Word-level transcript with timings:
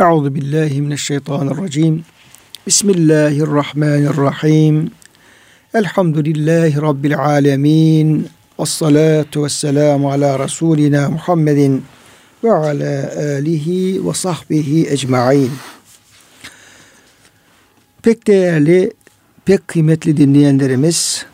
Euzu 0.00 0.34
billahi 0.34 0.82
mineşşeytanirracim. 0.82 2.04
Bismillahirrahmanirrahim. 2.66 4.90
Elhamdülillahi 5.74 6.82
rabbil 6.82 7.18
alamin. 7.18 8.28
Ves 8.58 8.68
salatu 8.68 9.44
vesselamu 9.44 10.12
ala 10.12 10.38
rasulina 10.38 11.10
Muhammedin 11.10 11.84
ve 12.44 12.52
ala 12.52 13.10
alihi 13.18 14.08
ve 14.08 14.14
sahbihi 14.14 14.90
ecmaîn. 14.90 15.50
Pek 18.02 18.26
değerli, 18.26 18.92
pek 19.44 19.68
kıymetli 19.68 20.16
dinleyenlerimiz, 20.16 21.26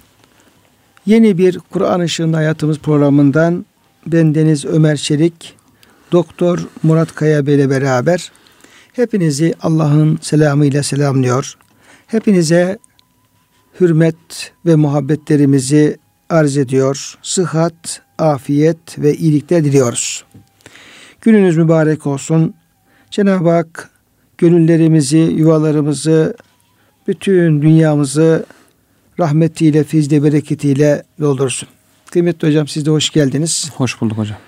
yeni 1.07 1.39
bir 1.39 1.59
Kur'an 1.59 2.03
Işığında 2.03 2.37
Hayatımız 2.37 2.79
programından 2.79 3.67
ben 4.07 4.35
Deniz 4.35 4.65
Ömer 4.65 4.97
Çelik, 4.97 5.55
Doktor 6.13 6.59
Murat 6.83 7.15
Kaya 7.15 7.47
Bey 7.47 7.55
ile 7.55 7.71
beraber 7.71 8.33
hepinizi 8.93 9.55
Allah'ın 9.63 10.19
selamıyla 10.23 10.83
selamlıyor. 10.83 11.55
Hepinize 12.07 12.79
hürmet 13.81 14.53
ve 14.67 14.75
muhabbetlerimizi 14.75 15.99
arz 16.31 16.57
ediyor. 16.57 17.19
Sıhhat, 17.23 18.03
afiyet 18.19 18.99
ve 18.99 19.15
iyilikler 19.15 19.65
diliyoruz. 19.65 20.25
Gününüz 21.21 21.57
mübarek 21.57 22.07
olsun. 22.07 22.55
Cenab-ı 23.11 23.51
Hak 23.51 23.91
gönüllerimizi, 24.39 25.19
yuvalarımızı, 25.19 26.37
bütün 27.09 27.63
dünyamızı 27.63 28.47
rahmetiyle, 29.21 29.85
fizle, 29.85 30.23
bereketiyle 30.23 31.03
doldursun. 31.21 31.69
Kıymetli 32.11 32.49
hocam 32.49 32.69
siz 32.69 32.87
de 32.87 32.91
hoş 32.91 33.11
geldiniz. 33.11 33.71
Hoş 33.75 34.01
bulduk 34.01 34.19
hocam. 34.19 34.39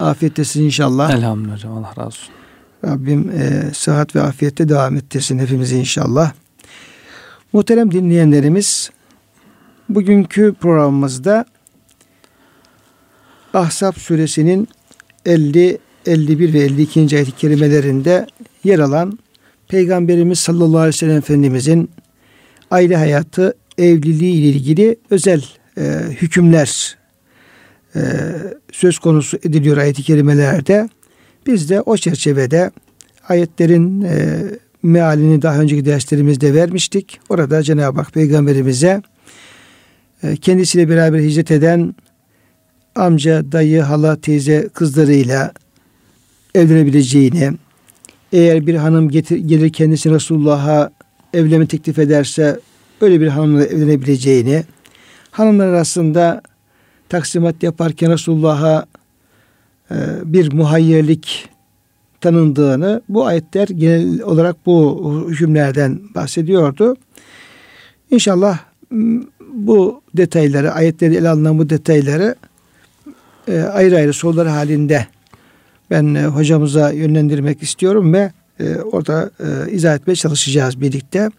Afiyettesin 0.00 0.64
inşallah. 0.64 1.10
Elhamdülillah 1.10 1.54
hocam 1.54 1.72
Allah 1.72 1.90
razı 1.90 2.06
olsun. 2.06 2.37
Rabbim 2.84 3.30
e, 3.30 3.74
sıhhat 3.74 4.16
ve 4.16 4.22
afiyette 4.22 4.68
devam 4.68 4.96
ettirsin 4.96 5.38
hepimizi 5.38 5.76
inşallah. 5.76 6.32
Muhterem 7.52 7.92
dinleyenlerimiz 7.92 8.90
bugünkü 9.88 10.54
programımızda 10.60 11.44
Ahzab 13.54 13.92
suresinin 13.92 14.68
50, 15.26 15.78
51 16.06 16.52
ve 16.52 16.58
52. 16.58 17.00
ayet-i 17.00 17.32
kerimelerinde 17.32 18.26
yer 18.64 18.78
alan 18.78 19.18
Peygamberimiz 19.68 20.38
sallallahu 20.38 20.78
aleyhi 20.78 20.94
ve 20.94 20.98
sellem 20.98 21.16
Efendimizin 21.16 21.90
aile 22.70 22.96
hayatı, 22.96 23.54
evliliği 23.78 24.34
ile 24.34 24.48
ilgili 24.48 24.96
özel 25.10 25.44
e, 25.78 25.82
hükümler 26.08 26.98
e, 27.94 28.00
söz 28.72 28.98
konusu 28.98 29.36
ediliyor 29.36 29.76
ayet-i 29.76 30.02
kerimelerde. 30.02 30.88
Biz 31.48 31.70
de 31.70 31.80
o 31.80 31.96
çerçevede 31.96 32.70
ayetlerin 33.28 34.02
e, 34.02 34.40
mealini 34.82 35.42
daha 35.42 35.60
önceki 35.60 35.84
derslerimizde 35.84 36.54
vermiştik. 36.54 37.20
Orada 37.28 37.62
Cenab-ı 37.62 38.00
Hak 38.00 38.12
peygamberimize 38.12 39.02
e, 40.22 40.36
kendisiyle 40.36 40.88
beraber 40.88 41.20
hicret 41.20 41.50
eden 41.50 41.94
amca, 42.94 43.52
dayı, 43.52 43.80
hala, 43.80 44.20
teyze 44.20 44.68
kızlarıyla 44.74 45.52
evlenebileceğini, 46.54 47.52
eğer 48.32 48.66
bir 48.66 48.74
hanım 48.74 49.08
getir, 49.08 49.36
gelir 49.36 49.72
kendisi 49.72 50.10
Resulullah'a 50.10 50.90
evlenme 51.34 51.66
teklif 51.66 51.98
ederse 51.98 52.60
öyle 53.00 53.20
bir 53.20 53.28
hanımla 53.28 53.64
evlenebileceğini, 53.64 54.64
hanımlar 55.30 55.66
arasında 55.66 56.42
taksimat 57.08 57.62
yaparken 57.62 58.12
Resulullah'a 58.12 58.86
bir 60.24 60.52
muhayyerlik 60.52 61.48
tanındığını 62.20 63.02
bu 63.08 63.26
ayetler 63.26 63.68
genel 63.68 64.22
olarak 64.22 64.66
bu 64.66 65.26
hükümlerden 65.28 66.00
bahsediyordu. 66.14 66.96
İnşallah 68.10 68.58
bu 69.52 70.02
detayları, 70.16 70.72
ayetleri 70.72 71.16
ele 71.16 71.28
alınan 71.28 71.58
bu 71.58 71.70
detayları 71.70 72.34
e, 73.48 73.60
ayrı 73.60 73.96
ayrı 73.96 74.12
sorular 74.12 74.48
halinde 74.48 75.06
ben 75.90 76.14
e, 76.14 76.24
hocamıza 76.24 76.90
yönlendirmek 76.90 77.62
istiyorum 77.62 78.12
ve 78.12 78.32
orada 78.92 79.30
izah 79.70 79.94
etmeye 79.94 80.14
çalışacağız 80.14 80.80
birlikte. 80.80 81.30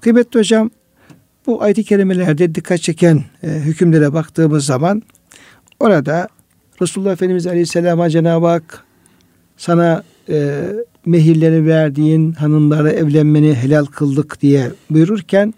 Kıymetli 0.00 0.40
hocam 0.40 0.70
bu 1.46 1.62
ayet-i 1.62 1.84
kerimelerde 1.84 2.54
dikkat 2.54 2.80
çeken 2.80 3.24
hükümlere 3.42 4.12
baktığımız 4.12 4.64
zaman 4.64 5.02
orada 5.80 6.28
Resulullah 6.80 7.12
Efendimiz 7.12 7.46
Aleyhisselam'a 7.46 8.10
Cenab-ı 8.10 8.46
Hak 8.46 8.84
sana 9.56 10.02
e, 10.28 10.62
mehirleri 11.06 11.66
verdiğin 11.66 12.32
hanımlara 12.32 12.92
evlenmeni 12.92 13.54
helal 13.54 13.84
kıldık 13.84 14.42
diye 14.42 14.70
buyururken 14.90 15.54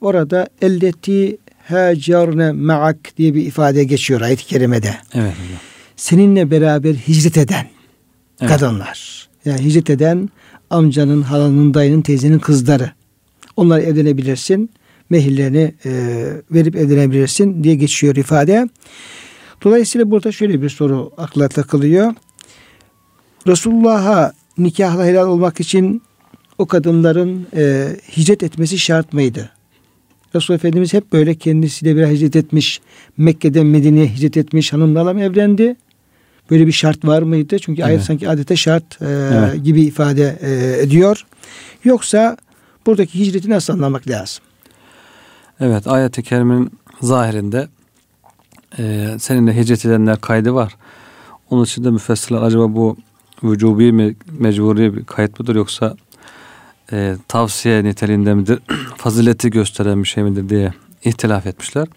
orada 0.00 0.48
elleti 0.62 1.38
hacarne 1.68 2.52
ma'ak 2.52 2.96
diye 3.16 3.34
bir 3.34 3.46
ifade 3.46 3.84
geçiyor 3.84 4.20
ayet-i 4.20 4.46
kerimede. 4.46 4.94
Evet. 5.14 5.32
Seninle 5.96 6.50
beraber 6.50 6.94
hicret 6.94 7.36
eden 7.36 7.66
evet. 8.40 8.52
kadınlar. 8.52 9.28
Yani 9.44 9.64
hicret 9.64 9.90
eden 9.90 10.28
amcanın, 10.70 11.22
halanın, 11.22 11.74
dayının, 11.74 12.02
teyzenin 12.02 12.38
kızları. 12.38 12.90
Onlar 13.56 13.80
evlenebilirsin. 13.80 14.70
Mehirlerini 15.10 15.74
e, 15.84 15.90
verip 16.50 16.76
evlenebilirsin 16.76 17.64
diye 17.64 17.74
geçiyor 17.74 18.16
ifade. 18.16 18.68
Dolayısıyla 19.64 20.10
burada 20.10 20.32
şöyle 20.32 20.62
bir 20.62 20.68
soru 20.70 21.12
akla 21.16 21.48
takılıyor. 21.48 22.14
Resulullah'a 23.46 24.32
nikahla 24.58 25.04
helal 25.04 25.26
olmak 25.26 25.60
için 25.60 26.02
o 26.58 26.66
kadınların 26.66 27.46
e, 27.56 27.96
hicret 28.16 28.42
etmesi 28.42 28.78
şart 28.78 29.12
mıydı? 29.12 29.50
Resul 30.34 30.54
Efendimiz 30.54 30.92
hep 30.92 31.12
böyle 31.12 31.34
kendisiyle 31.34 31.96
bir 31.96 32.06
hicret 32.06 32.36
etmiş. 32.36 32.80
Mekke'den 33.16 33.66
Medine'ye 33.66 34.08
hicret 34.08 34.36
etmiş 34.36 34.72
hanımlarla 34.72 35.14
mı 35.14 35.20
evlendi? 35.20 35.76
Böyle 36.50 36.66
bir 36.66 36.72
şart 36.72 37.04
var 37.04 37.22
mıydı? 37.22 37.58
Çünkü 37.58 37.82
evet. 37.82 37.88
ayet 37.88 38.02
sanki 38.02 38.28
adete 38.28 38.56
şart 38.56 39.02
e, 39.02 39.06
evet. 39.06 39.64
gibi 39.64 39.82
ifade 39.82 40.38
e, 40.40 40.82
ediyor. 40.82 41.26
Yoksa 41.84 42.36
buradaki 42.86 43.18
hicreti 43.18 43.50
nasıl 43.50 43.72
anlamak 43.72 44.08
lazım? 44.08 44.44
Evet 45.60 45.86
ayet-i 45.86 46.22
kerimenin 46.22 46.70
zahirinde 47.00 47.68
e, 48.78 49.16
seninle 49.18 49.56
hicret 49.56 49.84
edenler 49.84 50.20
kaydı 50.20 50.54
var. 50.54 50.76
Onun 51.50 51.64
için 51.64 51.84
de 51.84 51.90
müfessirler 51.90 52.42
acaba 52.42 52.74
bu 52.74 52.96
vücubi 53.44 53.92
mi, 53.92 54.14
mecburi 54.38 54.96
bir 54.96 55.04
kayıt 55.04 55.40
mıdır 55.40 55.54
yoksa 55.54 55.96
e, 56.92 57.16
tavsiye 57.28 57.84
niteliğinde 57.84 58.34
midir, 58.34 58.58
fazileti 58.96 59.50
gösteren 59.50 60.02
bir 60.02 60.08
şey 60.08 60.24
midir 60.24 60.48
diye 60.48 60.72
ihtilaf 61.04 61.46
etmişler. 61.46 61.88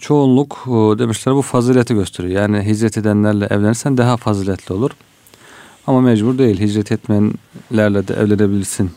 Çoğunluk 0.00 0.64
demişler 0.98 1.34
bu 1.34 1.42
fazileti 1.42 1.94
gösteriyor. 1.94 2.42
Yani 2.42 2.66
hicret 2.66 2.98
edenlerle 2.98 3.46
evlenirsen 3.46 3.96
daha 3.96 4.16
faziletli 4.16 4.72
olur. 4.74 4.90
Ama 5.86 6.00
mecbur 6.00 6.38
değil. 6.38 6.60
Hicret 6.60 6.92
etmeyenlerle 6.92 8.08
de 8.08 8.14
evlenebilirsin 8.14 8.90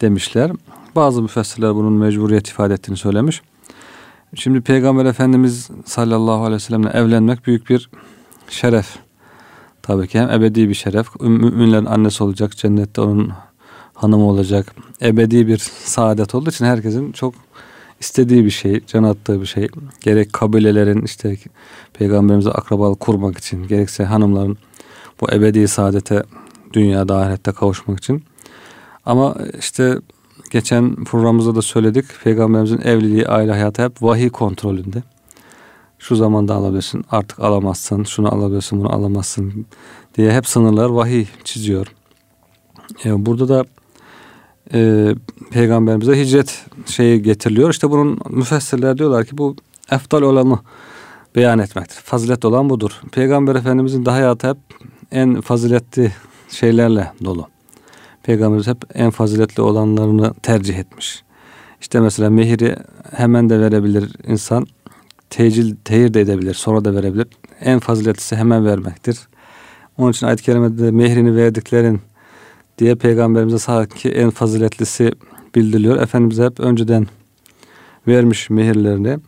demişler. 0.00 0.50
Bazı 0.96 1.22
müfessirler 1.22 1.74
bunun 1.74 1.92
mecburiyet 1.92 2.48
ifade 2.48 2.74
ettiğini 2.74 2.96
söylemiş. 2.96 3.42
Şimdi 4.34 4.60
Peygamber 4.60 5.04
Efendimiz 5.04 5.70
sallallahu 5.84 6.40
aleyhi 6.40 6.54
ve 6.54 6.58
sellemle 6.58 6.90
evlenmek 6.90 7.46
büyük 7.46 7.70
bir 7.70 7.90
şeref. 8.48 8.96
Tabii 9.82 10.08
ki 10.08 10.20
hem 10.20 10.30
ebedi 10.30 10.68
bir 10.68 10.74
şeref. 10.74 11.20
Müminlerin 11.20 11.84
annesi 11.84 12.24
olacak. 12.24 12.56
Cennette 12.56 13.00
onun 13.00 13.32
hanımı 13.94 14.24
olacak. 14.24 14.74
Ebedi 15.02 15.46
bir 15.46 15.58
saadet 15.84 16.34
olduğu 16.34 16.50
için 16.50 16.64
herkesin 16.64 17.12
çok 17.12 17.34
istediği 18.00 18.44
bir 18.44 18.50
şey, 18.50 18.80
can 18.86 19.02
attığı 19.02 19.40
bir 19.40 19.46
şey. 19.46 19.68
Gerek 20.00 20.32
kabilelerin 20.32 21.02
işte 21.02 21.36
peygamberimize 21.92 22.50
akrabalık 22.50 23.00
kurmak 23.00 23.38
için, 23.38 23.68
gerekse 23.68 24.04
hanımların 24.04 24.58
bu 25.20 25.32
ebedi 25.32 25.68
saadete 25.68 26.22
dünyada 26.72 27.18
ahirette 27.18 27.52
kavuşmak 27.52 27.98
için. 27.98 28.24
Ama 29.06 29.36
işte 29.58 29.98
geçen 30.52 30.94
programımızda 30.94 31.54
da 31.54 31.62
söyledik. 31.62 32.04
Peygamberimizin 32.24 32.80
evliliği, 32.80 33.28
aile 33.28 33.52
hayatı 33.52 33.84
hep 33.84 34.02
vahiy 34.02 34.30
kontrolünde. 34.30 35.02
Şu 35.98 36.16
zamanda 36.16 36.54
alabilirsin, 36.54 37.04
artık 37.10 37.38
alamazsın, 37.40 38.04
şunu 38.04 38.34
alabilirsin, 38.34 38.80
bunu 38.80 38.92
alamazsın 38.92 39.66
diye 40.16 40.32
hep 40.32 40.46
sınırlar 40.46 40.88
vahiy 40.88 41.26
çiziyor. 41.44 41.86
E, 43.04 43.26
burada 43.26 43.48
da 43.48 43.64
e, 44.74 45.08
peygamberimize 45.50 46.20
hicret 46.20 46.66
şeyi 46.86 47.22
getiriliyor. 47.22 47.70
İşte 47.70 47.90
bunun 47.90 48.20
müfessirler 48.30 48.98
diyorlar 48.98 49.24
ki 49.24 49.38
bu 49.38 49.56
eftal 49.90 50.22
olanı 50.22 50.58
beyan 51.36 51.58
etmektir. 51.58 52.00
Fazilet 52.04 52.44
olan 52.44 52.70
budur. 52.70 53.00
Peygamber 53.12 53.54
Efendimizin 53.54 54.06
de 54.06 54.10
hayatı 54.10 54.48
hep 54.48 54.58
en 55.12 55.40
faziletli 55.40 56.12
şeylerle 56.50 57.12
dolu. 57.24 57.48
Peygamberimiz 58.22 58.66
hep 58.66 58.76
en 58.94 59.10
faziletli 59.10 59.62
olanlarını 59.62 60.34
tercih 60.34 60.78
etmiş. 60.78 61.22
İşte 61.80 62.00
mesela 62.00 62.30
mehiri 62.30 62.76
hemen 63.10 63.50
de 63.50 63.60
verebilir 63.60 64.12
insan. 64.26 64.66
Tecil, 65.30 65.76
tehir 65.84 66.14
de 66.14 66.20
edebilir, 66.20 66.54
sonra 66.54 66.84
da 66.84 66.94
verebilir. 66.94 67.26
En 67.60 67.78
faziletlisi 67.78 68.36
hemen 68.36 68.66
vermektir. 68.66 69.18
Onun 69.98 70.10
için 70.10 70.26
ayet-i 70.26 70.42
kerimede 70.42 70.90
mehrini 70.90 71.36
verdiklerin 71.36 72.00
diye 72.78 72.94
peygamberimize 72.94 73.58
sanki 73.58 74.10
en 74.10 74.30
faziletlisi 74.30 75.12
bildiriliyor. 75.54 75.96
Efendimiz 75.96 76.38
hep 76.38 76.60
önceden 76.60 77.06
vermiş 78.08 78.50
mehirlerini. 78.50 79.18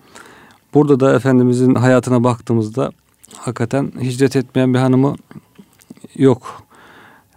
Burada 0.75 1.01
da 1.01 1.15
Efendimizin 1.15 1.75
hayatına 1.75 2.25
baktığımızda 2.25 2.93
hakikaten 3.37 3.93
hicret 4.01 4.37
etmeyen 4.37 4.75
bir 4.75 4.79
hanımı 4.79 5.17
yok. 6.17 6.63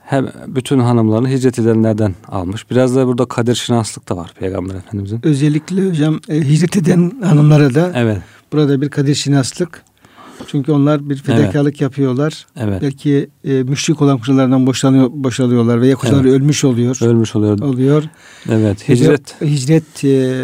Hem 0.08 0.28
bütün 0.48 0.80
hanımlarını 0.80 1.30
hicret 1.30 1.60
edenlerden 1.60 2.16
almış. 2.28 2.72
Biraz 2.72 2.96
da 2.96 3.08
burada 3.08 3.26
kadir 3.26 3.56
şinaslık 3.56 4.10
da 4.10 4.18
var 4.18 4.32
Peygamber 4.40 4.76
Efendimizin. 4.76 5.20
Özellikle 5.24 5.90
hocam 5.90 6.20
e, 6.30 6.42
hicret 6.42 6.78
eden 6.78 7.12
hanımlara 7.24 7.74
da 7.76 7.92
Evet. 7.96 8.18
burada 8.54 8.82
bir 8.82 8.90
kadir 8.90 9.16
şinaslık. 9.16 9.84
Çünkü 10.48 10.72
onlar 10.72 11.10
bir 11.10 11.16
fedakarlık 11.16 11.72
Evet. 11.74 11.82
yapıyorlar. 11.82 12.46
Evet. 12.58 12.82
Belki 12.82 13.30
e, 13.44 13.64
müşrik 13.64 14.02
olan 14.02 14.18
kocalarından 14.18 14.68
boşanıyor, 14.68 15.10
boşalıyorlar 15.14 15.82
veya 15.82 15.96
kocaları 15.96 16.30
ölmüş 16.32 16.64
oluyor. 16.64 16.98
Ölmüş 17.02 17.36
oluyor. 17.36 17.60
Oluyor. 17.60 18.04
Evet. 18.50 18.90
Hicret. 18.90 19.42
Hicret 19.42 20.04
e, 20.04 20.44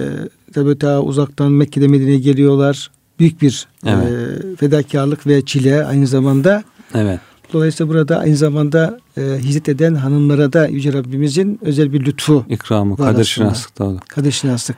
tabii 0.54 0.78
ta 0.78 1.02
uzaktan 1.02 1.52
Mekke'de 1.52 1.88
Medine'ye 1.88 2.20
geliyorlar. 2.20 2.92
Büyük 3.20 3.42
bir 3.42 3.68
Evet. 3.86 4.08
e, 4.08 4.56
fedakarlık 4.56 5.28
ve 5.28 5.46
çile 5.46 5.86
aynı 5.86 6.08
zamanda. 6.08 6.64
Evet. 6.96 7.20
Dolayısıyla 7.54 7.94
burada 7.94 8.20
aynı 8.20 8.36
zamanda 8.36 9.00
e, 9.18 9.22
hicret 9.22 9.70
eden 9.70 9.96
hanımlara 9.96 10.54
da 10.54 10.68
Yüce 10.68 10.94
Rabbimizin 10.94 11.60
özel 11.62 11.94
bir 11.94 12.06
lütfu, 12.06 12.46
İkramı, 12.50 12.98
kadir 12.98 13.24
şinaslık 13.24 13.80
da 13.80 13.86
o 13.86 13.96
da. 13.96 14.00
kadir 14.08 14.32
şinaslık. 14.32 14.78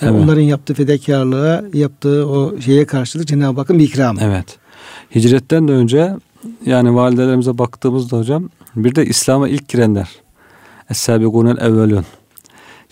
Yani 0.00 0.16
Evet. 0.16 0.24
Onların 0.24 0.42
yaptığı 0.42 0.74
fedakarlığa, 0.74 1.62
yaptığı 1.74 2.28
o 2.28 2.60
şeye 2.60 2.86
karşılık 2.86 3.26
Cenab-ı 3.26 3.60
Hakk'ın 3.60 3.78
bir 3.78 3.84
ikramı. 3.84 4.20
Evet. 4.22 4.58
Hicretten 5.14 5.68
de 5.68 5.72
önce 5.72 6.16
yani 6.66 6.94
validelerimize 6.94 7.58
baktığımızda 7.58 8.18
hocam 8.18 8.50
bir 8.76 8.94
de 8.94 9.06
İslam'a 9.06 9.48
ilk 9.48 9.68
girenler. 9.68 10.08
Es-sabiqunel 10.90 11.60
evvelun. 11.60 12.04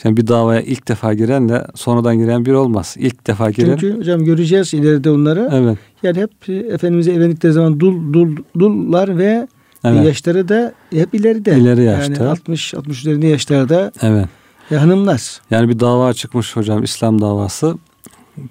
Yani 0.05 0.17
bir 0.17 0.27
davaya 0.27 0.61
ilk 0.61 0.89
defa 0.89 1.15
girenle 1.15 1.67
sonradan 1.75 2.17
giren 2.19 2.45
bir 2.45 2.53
olmaz. 2.53 2.95
İlk 2.99 3.27
defa 3.27 3.51
giren. 3.51 3.77
Çünkü 3.77 3.99
hocam 3.99 4.25
göreceğiz 4.25 4.75
ileride 4.75 5.11
onları. 5.11 5.49
Evet. 5.53 5.79
Yani 6.05 6.19
hep 6.21 6.49
Efendimiz'e 6.49 7.13
evlendikleri 7.13 7.53
zaman 7.53 7.81
dul, 7.81 8.13
dul, 8.13 8.37
dullar 8.59 9.19
ve 9.19 9.49
Evet. 9.85 10.07
yaşları 10.07 10.49
da 10.49 10.73
hep 10.91 11.15
ileride. 11.15 11.59
İleri 11.59 11.85
yaşta. 11.85 12.25
Yani 12.25 12.31
60 12.31 12.75
60 12.75 12.99
üzerinde 13.01 13.27
yaşlarda 13.27 13.93
Evet. 14.03 14.27
e, 14.71 14.77
hanımlar. 14.77 15.41
Yani 15.51 15.69
bir 15.69 15.81
dava 15.81 16.13
çıkmış 16.13 16.57
hocam 16.57 16.83
İslam 16.83 17.21
davası. 17.21 17.77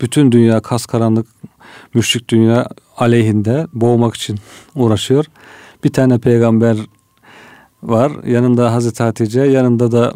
Bütün 0.01 0.31
dünya 0.31 0.59
kas 0.59 0.85
karanlık 0.85 1.27
müşrik 1.93 2.29
dünya 2.29 2.67
aleyhinde 2.97 3.67
boğmak 3.73 4.15
için 4.15 4.39
uğraşıyor. 4.75 5.25
Bir 5.83 5.93
tane 5.93 6.17
peygamber 6.17 6.77
var. 7.83 8.11
Yanında 8.27 8.73
Hazreti 8.73 9.03
Hatice, 9.03 9.41
yanında 9.41 9.91
da 9.91 10.13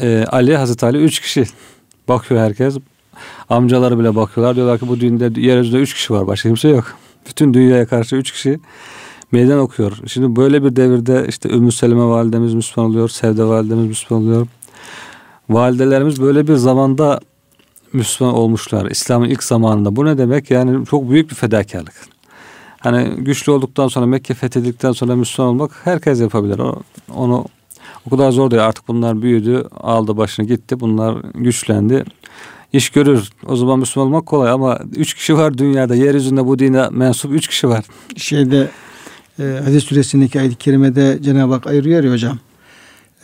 e, 0.00 0.24
Ali, 0.28 0.56
Hazreti 0.56 0.86
Ali 0.86 0.98
üç 0.98 1.20
kişi. 1.20 1.44
Bakıyor 2.08 2.40
herkes. 2.40 2.76
Amcaları 3.48 3.98
bile 3.98 4.16
bakıyorlar. 4.16 4.56
Diyorlar 4.56 4.78
ki 4.78 4.88
bu 4.88 5.00
dünyada 5.00 5.40
yeryüzünde 5.40 5.78
üç 5.78 5.94
kişi 5.94 6.12
var. 6.12 6.26
Başka 6.26 6.48
kimse 6.48 6.68
yok. 6.68 6.84
Bütün 7.28 7.54
dünyaya 7.54 7.86
karşı 7.86 8.16
üç 8.16 8.32
kişi 8.32 8.60
meydan 9.32 9.58
okuyor. 9.58 9.92
Şimdi 10.06 10.36
böyle 10.36 10.64
bir 10.64 10.76
devirde 10.76 11.24
işte 11.28 11.48
Ümmü 11.48 11.72
Seleme 11.72 12.04
validemiz 12.04 12.54
Müslüman 12.54 12.90
oluyor. 12.90 13.08
Sevde 13.08 13.44
validemiz 13.44 13.86
Müslüman 13.86 14.24
oluyor. 14.24 14.46
Validelerimiz 15.50 16.22
böyle 16.22 16.48
bir 16.48 16.54
zamanda 16.54 17.20
Müslüman 17.92 18.34
olmuşlar. 18.34 18.90
İslam'ın 18.90 19.28
ilk 19.28 19.42
zamanında. 19.42 19.96
Bu 19.96 20.04
ne 20.04 20.18
demek? 20.18 20.50
Yani 20.50 20.86
çok 20.86 21.10
büyük 21.10 21.30
bir 21.30 21.34
fedakarlık. 21.34 21.94
Hani 22.80 23.24
güçlü 23.24 23.52
olduktan 23.52 23.88
sonra 23.88 24.06
Mekke 24.06 24.34
fethedildikten 24.34 24.92
sonra 24.92 25.16
Müslüman 25.16 25.50
olmak 25.50 25.70
herkes 25.84 26.20
yapabilir. 26.20 26.58
O, 26.58 26.82
onu 27.14 27.44
o 28.06 28.10
kadar 28.10 28.30
zor 28.30 28.50
değil. 28.50 28.66
Artık 28.66 28.88
bunlar 28.88 29.22
büyüdü, 29.22 29.68
aldı 29.80 30.16
başını 30.16 30.46
gitti. 30.46 30.80
Bunlar 30.80 31.16
güçlendi. 31.34 32.04
İş 32.72 32.90
görür. 32.90 33.30
O 33.46 33.56
zaman 33.56 33.78
Müslüman 33.78 34.06
olmak 34.08 34.26
kolay 34.26 34.50
ama 34.50 34.78
üç 34.96 35.14
kişi 35.14 35.36
var 35.36 35.58
dünyada. 35.58 35.94
Yeryüzünde 35.94 36.46
bu 36.46 36.58
dine 36.58 36.88
mensup 36.90 37.32
üç 37.32 37.48
kişi 37.48 37.68
var. 37.68 37.84
Şeyde 38.16 38.68
e, 39.38 39.60
Hadis 39.64 39.84
suresindeki 39.84 40.40
ayet-i 40.40 40.56
kerimede 40.56 41.18
Cenab-ı 41.22 41.52
Hak 41.52 41.66
ayırıyor 41.66 42.04
ya 42.04 42.12
hocam. 42.12 42.38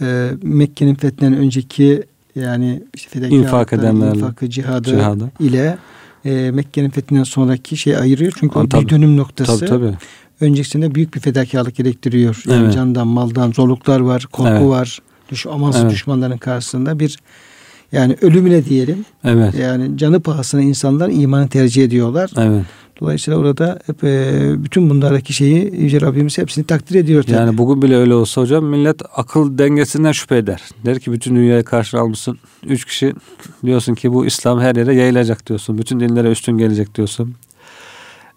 E, 0.01 0.31
Mekke'nin 0.43 0.95
fethinden 0.95 1.37
önceki 1.37 2.03
yani 2.35 2.83
işte 2.95 3.09
fedakarlıktan, 3.11 3.47
İnfak 3.47 3.73
edenlerle. 3.73 4.19
infakı, 4.19 4.51
cihadı, 4.51 4.89
Cihadı. 4.89 5.31
ile 5.41 5.79
e, 6.25 6.51
Mekke'nin 6.51 6.91
fethinden 6.91 7.23
sonraki 7.23 7.77
şey 7.77 7.97
ayırıyor. 7.97 8.33
Çünkü 8.41 8.59
o 8.59 8.69
tabii. 8.69 8.85
bir 8.85 8.89
dönüm 8.89 9.17
noktası. 9.17 9.59
Tabii 9.59 9.71
tabii. 9.71 9.95
Öncesinde 10.41 10.95
büyük 10.95 11.15
bir 11.15 11.21
fedakarlık 11.21 11.77
gerektiriyor. 11.77 12.43
Yani 12.47 12.65
Evet. 12.65 12.75
candan, 12.75 13.07
maldan, 13.09 13.53
zorluklar 13.53 14.01
var, 14.01 14.27
korku 14.33 14.51
Evet. 14.51 14.63
var. 14.69 14.99
Düş, 15.29 15.47
amansız 15.47 15.83
Evet. 15.83 15.93
düşmanların 15.93 16.39
karşısında 16.39 16.99
bir 16.99 17.19
yani 17.93 18.17
ölümüne 18.23 18.65
diyelim. 18.65 19.05
Evet. 19.25 19.55
Yani 19.55 19.99
canı 19.99 20.21
pahasına 20.21 20.61
insanlar 20.61 21.11
imanı 21.11 21.49
tercih 21.49 21.85
ediyorlar. 21.85 22.31
Evet. 22.39 22.65
Dolayısıyla 23.01 23.39
orada 23.41 23.79
hep 23.87 24.05
e, 24.05 24.33
bütün 24.65 24.91
bunlardaki 24.91 25.33
şeyi 25.33 25.75
Yüce 25.81 26.01
Rabbimiz 26.01 26.39
hepsini 26.39 26.65
takdir 26.65 26.95
ediyor. 26.95 27.23
tabii. 27.23 27.35
Yani 27.37 27.59
bugün 27.59 27.83
bile 27.83 27.97
öyle 27.97 28.15
olsa 28.15 28.41
hocam 28.41 28.65
millet 28.65 29.03
akıl 29.17 29.59
dengesinden 29.59 30.13
şüphe 30.13 30.37
eder. 30.37 30.63
Der 30.85 31.01
ki 31.01 31.13
bütün 31.13 31.37
dünyaya 31.37 31.65
karşı 31.65 31.99
almışsın. 31.99 32.39
Üç 32.67 32.85
kişi 32.85 33.15
diyorsun 33.65 33.95
ki 33.95 34.13
bu 34.13 34.27
İslam 34.27 34.61
her 34.61 34.77
yere 34.77 34.95
yayılacak 34.95 35.47
diyorsun. 35.47 35.79
Bütün 35.79 36.01
dinlere 36.01 36.31
üstün 36.31 36.59
gelecek 36.59 36.95
diyorsun. 36.95 37.35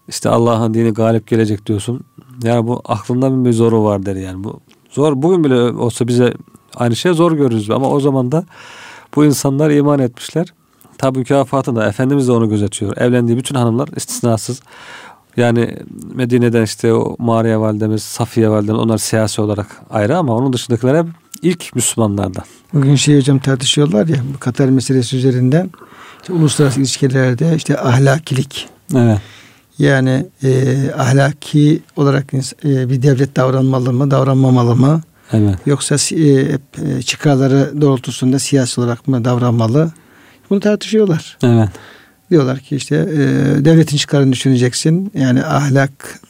İşte 0.08 0.28
Allah'ın 0.28 0.74
dini 0.74 0.90
galip 0.90 1.26
gelecek 1.26 1.66
diyorsun. 1.66 2.00
Yani 2.42 2.66
bu 2.66 2.82
aklında 2.84 3.44
bir 3.44 3.52
zoru 3.52 3.84
var 3.84 4.06
der 4.06 4.16
yani. 4.16 4.44
Bu 4.44 4.60
zor 4.90 5.22
bugün 5.22 5.44
bile 5.44 5.54
olsa 5.60 6.08
bize 6.08 6.34
aynı 6.74 6.96
şey 6.96 7.12
zor 7.12 7.32
görürüz 7.32 7.70
ama 7.70 7.90
o 7.90 8.00
zaman 8.00 8.32
da 8.32 8.44
bu 9.16 9.24
insanlar 9.24 9.70
iman 9.70 9.98
etmişler. 9.98 10.46
Tabi 10.98 11.18
mükafatında 11.18 11.88
Efendimiz 11.88 12.28
de 12.28 12.32
onu 12.32 12.48
gözetiyor. 12.48 12.96
Evlendiği 12.96 13.38
bütün 13.38 13.54
hanımlar 13.54 13.88
istisnasız. 13.96 14.60
Yani 15.36 15.76
Medine'den 16.14 16.62
işte 16.62 16.94
o 16.94 17.16
Mariye 17.18 17.58
validemiz, 17.58 18.02
Safiye 18.02 18.50
validemiz 18.50 18.80
onlar 18.80 18.98
siyasi 18.98 19.40
olarak 19.40 19.66
ayrı 19.90 20.16
ama 20.16 20.36
onun 20.36 20.52
dışındakiler 20.52 20.98
hep 20.98 21.06
ilk 21.42 21.74
Müslümanlardan. 21.74 22.44
Bugün 22.72 22.94
şey 22.94 23.16
hocam 23.16 23.38
tartışıyorlar 23.38 24.06
ya 24.06 24.16
bu 24.34 24.38
Katar 24.38 24.68
meselesi 24.68 25.16
üzerinden 25.16 25.70
işte 26.22 26.32
uluslararası 26.32 26.80
ilişkilerde 26.80 27.56
işte 27.56 27.78
ahlakilik 27.78 28.68
Evet. 28.94 29.18
yani 29.78 30.26
e, 30.42 30.74
ahlaki 30.98 31.82
olarak 31.96 32.34
e, 32.34 32.40
bir 32.64 33.02
devlet 33.02 33.36
davranmalı 33.36 33.92
mı 33.92 34.10
davranmamalı 34.10 34.76
mı 34.76 35.00
Evet. 35.32 35.54
yoksa 35.66 35.94
e, 35.94 36.22
e, 36.22 37.02
çıkarları 37.02 37.80
doğrultusunda 37.80 38.38
siyasi 38.38 38.80
olarak 38.80 39.08
mı 39.08 39.24
davranmalı 39.24 39.92
bunu 40.50 40.60
tartışıyorlar. 40.60 41.38
Evet. 41.42 41.68
Diyorlar 42.30 42.58
ki 42.58 42.76
işte 42.76 42.96
e, 42.96 43.18
devletin 43.64 43.96
çıkarını 43.96 44.32
düşüneceksin. 44.32 45.12
Yani 45.14 45.44
ahlak 45.44 46.20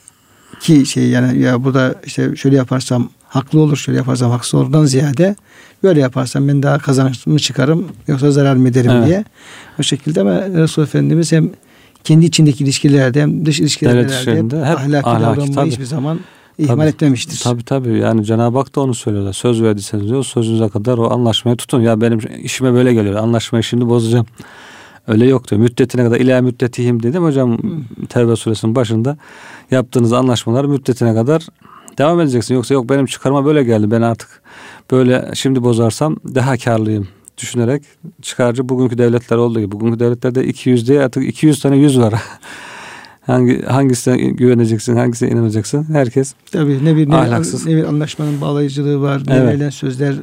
ki 0.61 0.87
şey 0.87 1.09
yani 1.09 1.43
ya 1.43 1.65
bu 1.65 1.75
da 1.75 1.95
işte 2.05 2.37
şöyle 2.37 2.57
yaparsam 2.57 3.11
haklı 3.29 3.61
olur, 3.61 3.77
şöyle 3.77 3.99
yaparsam 3.99 4.31
haksız 4.31 4.55
olurdan 4.55 4.85
ziyade 4.85 5.37
böyle 5.83 6.01
yaparsam 6.01 6.49
ben 6.49 6.63
daha 6.63 6.79
kazanç 6.79 7.27
mı 7.27 7.39
çıkarım 7.39 7.89
yoksa 8.09 8.31
zarar 8.31 8.57
mı 8.57 8.69
ederim 8.69 8.91
Evet. 8.91 9.07
diye. 9.07 9.25
O 9.81 9.83
şekilde 9.83 10.21
ama 10.21 10.41
Resul 10.41 10.83
Efendimiz 10.83 11.33
hem 11.33 11.51
kendi 12.05 12.27
içindeki 12.27 12.65
ilişkilerde 12.65 13.23
hem 13.23 13.47
dış 13.47 13.61
ilişkilerde 13.61 13.99
hep 14.03 14.55
ahlaki, 14.55 14.77
ahlaki, 14.77 15.05
davranmayı 15.05 15.53
tabii. 15.53 15.71
hiçbir 15.71 15.85
zaman 15.85 16.21
ihmal 16.59 16.77
Tabii. 16.77 16.89
etmemiştir. 16.89 17.41
Tabi 17.45 17.65
tabi 17.65 17.99
yani 17.99 18.25
Cenab-ı 18.25 18.59
Hak 18.59 18.77
da 18.77 18.81
onu 18.81 18.95
söylüyorlar. 18.95 19.33
Söz 19.33 19.63
verdiyseniz 19.63 20.09
diyor 20.09 20.25
sözünüze 20.25 20.69
kadar 20.69 20.99
o 20.99 21.11
anlaşmayı 21.11 21.57
tutun. 21.57 21.81
Ya 21.81 22.01
benim 22.01 22.21
işime 22.43 22.73
böyle 22.73 22.95
geliyor. 22.95 23.15
Anlaşmayı 23.15 23.63
şimdi 23.63 23.89
bozacağım. 23.89 24.27
Öyle 25.09 25.27
yok 25.27 25.51
diyor. 25.51 25.61
Müddetine 25.61 26.05
kadar 26.05 26.21
ila 26.21 26.43
müddetihim 26.43 27.03
dedim 27.03 27.25
hocam 27.25 27.59
Tevbe 28.09 28.37
suresinin 28.37 28.75
başında 28.75 29.17
yaptığınız 29.71 30.13
anlaşmalar 30.13 30.65
müddetine 30.65 31.15
kadar 31.15 31.47
devam 31.99 32.21
edeceksin. 32.21 32.55
Yoksa 32.55 32.75
yok 32.75 32.89
benim 32.89 33.07
çıkarma 33.07 33.45
böyle 33.45 33.65
geldi. 33.65 33.91
Ben 33.91 34.03
artık 34.03 34.43
böyle 34.91 35.31
şimdi 35.35 35.63
bozarsam 35.63 36.17
daha 36.35 36.57
karlıyım 36.57 37.09
düşünerek 37.39 37.83
çıkarcı 38.23 38.69
bugünkü 38.69 38.99
devletler 38.99 39.37
olduğu 39.37 39.61
gibi. 39.61 39.73
Bugünkü 39.73 40.01
devletlerde 40.01 40.45
200 40.45 40.89
değil 40.89 41.05
artık 41.05 41.25
200 41.25 41.61
tane 41.61 41.77
100 41.77 41.99
var. 41.99 42.15
Hangi 43.27 43.63
hangisine 43.63 44.17
güveneceksin, 44.17 44.97
hangisine 44.97 45.29
inanacaksın? 45.31 45.87
Herkes 45.93 46.35
Tabii 46.53 46.85
ne 46.85 46.97
bir 46.97 47.09
ne, 47.11 47.17
Ahlaksız. 47.17 47.67
ne 47.67 47.77
bir 47.77 47.85
anlaşmanın 47.85 48.41
bağlayıcılığı 48.41 49.01
var, 49.01 49.23
ne 49.27 49.35
Evet. 49.35 49.49
verilen 49.49 49.71
sözler 49.71 50.15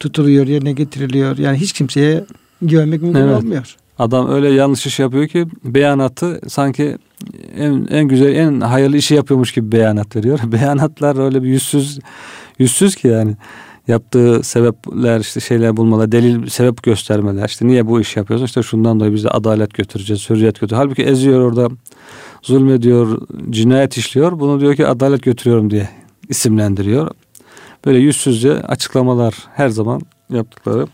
tutuluyor, 0.00 0.46
yerine 0.46 0.72
getiriliyor. 0.72 1.38
Yani 1.38 1.58
hiç 1.58 1.72
kimseye 1.72 2.24
güvenmek 2.62 3.02
mümkün 3.02 3.20
Evet. 3.20 3.36
olmuyor. 3.36 3.76
Adam 3.98 4.30
öyle 4.30 4.48
yanlış 4.50 4.86
iş 4.86 4.98
yapıyor 4.98 5.28
ki 5.28 5.46
beyanatı 5.64 6.40
sanki 6.48 6.98
en, 7.56 7.86
en 7.90 8.08
güzel 8.08 8.34
en 8.34 8.60
hayırlı 8.60 8.96
işi 8.96 9.14
yapıyormuş 9.14 9.52
gibi 9.52 9.72
beyanat 9.72 10.16
veriyor. 10.16 10.38
Beyanatlar 10.52 11.24
öyle 11.24 11.42
bir 11.42 11.48
yüzsüz 11.48 11.98
yüzsüz 12.58 12.94
ki 12.96 13.08
yani 13.08 13.36
yaptığı 13.88 14.42
sebepler 14.42 15.20
işte 15.20 15.40
şeyler 15.40 15.76
bulmalar, 15.76 16.12
delil 16.12 16.46
sebep 16.46 16.82
göstermeler. 16.82 17.48
İşte 17.48 17.66
niye 17.66 17.86
bu 17.86 18.00
iş 18.00 18.16
yapıyorsun? 18.16 18.46
İşte 18.46 18.62
şundan 18.62 19.00
dolayı 19.00 19.14
biz 19.14 19.24
de 19.24 19.28
adalet 19.28 19.74
götüreceğiz, 19.74 20.30
hürriyet 20.30 20.60
götürüyor. 20.60 20.82
Halbuki 20.84 21.02
eziyor 21.02 21.40
orada, 21.40 21.68
zulmediyor, 22.44 23.20
cinayet 23.50 23.96
işliyor. 23.96 24.40
Bunu 24.40 24.60
diyor 24.60 24.76
ki 24.76 24.86
adalet 24.86 25.22
götürüyorum 25.22 25.70
diye 25.70 25.88
isimlendiriyor. 26.28 27.10
böyle 27.86 27.98
yüzsüzce 27.98 28.52
açıklamalar 28.62 29.34
her 29.54 29.68
zaman 29.68 30.00
yaptıkları. 30.30 30.86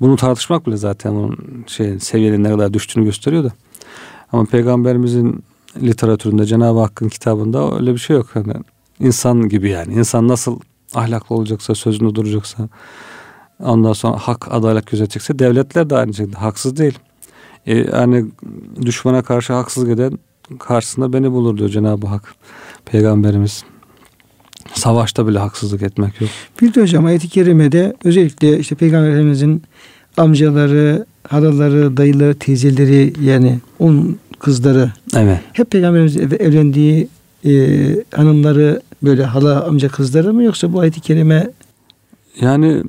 Bunu 0.00 0.16
tartışmak 0.16 0.66
bile 0.66 0.76
zaten 0.76 1.10
onun 1.10 1.64
şey 1.66 2.00
seviyenin 2.00 2.44
ne 2.44 2.50
kadar 2.50 2.74
düştüğünü 2.74 3.04
gösteriyor 3.04 3.44
da. 3.44 3.52
Ama 4.32 4.44
peygamberimizin 4.44 5.44
literatüründe 5.82 6.46
Cenab-ı 6.46 6.78
Hakk'ın 6.78 7.08
kitabında 7.08 7.76
öyle 7.76 7.92
bir 7.92 7.98
şey 7.98 8.16
yok. 8.16 8.26
Yani 8.34 8.54
insan 9.00 9.48
gibi 9.48 9.70
yani. 9.70 9.94
İnsan 9.94 10.28
nasıl 10.28 10.60
ahlaklı 10.94 11.36
olacaksa, 11.36 11.74
sözünde 11.74 12.14
duracaksa, 12.14 12.68
ondan 13.60 13.92
sonra 13.92 14.16
hak, 14.16 14.46
adalet 14.50 14.86
gözetecekse 14.86 15.38
devletler 15.38 15.90
de 15.90 15.96
aynı 15.96 16.14
şekilde 16.14 16.36
haksız 16.36 16.76
değil. 16.76 16.98
E, 17.66 17.76
yani 17.76 18.26
düşmana 18.82 19.22
karşı 19.22 19.52
haksızlık 19.52 19.90
eden 19.90 20.18
karşısında 20.58 21.12
beni 21.12 21.32
bulur 21.32 21.58
diyor 21.58 21.68
Cenab-ı 21.68 22.06
Hak. 22.06 22.34
Peygamberimiz. 22.84 23.64
Savaşta 24.74 25.26
bile 25.28 25.38
haksızlık 25.38 25.82
etmek 25.82 26.20
yok. 26.20 26.30
Bir 26.62 26.74
de 26.74 26.82
hocam 26.82 27.04
ayet-i 27.06 27.28
kerimede 27.28 27.96
özellikle 28.04 28.58
işte 28.58 28.74
Peygamberimizin 28.74 29.62
amcaları, 30.16 31.06
halaları, 31.28 31.96
dayıları, 31.96 32.34
teyzeleri 32.34 33.12
yani 33.22 33.58
on 33.78 34.16
kızları 34.38 34.92
Evet. 35.16 35.40
hep 35.52 35.70
Peygamberimiz 35.70 36.16
ev- 36.16 36.40
evlendiği 36.40 37.08
e, 37.44 37.52
hanımları 38.14 38.80
böyle 39.02 39.24
hala 39.24 39.64
amca 39.64 39.88
kızları 39.88 40.32
mı 40.32 40.42
yoksa 40.42 40.72
bu 40.72 40.80
ayet-i 40.80 41.00
kerime 41.00 41.50
Yani 42.40 42.82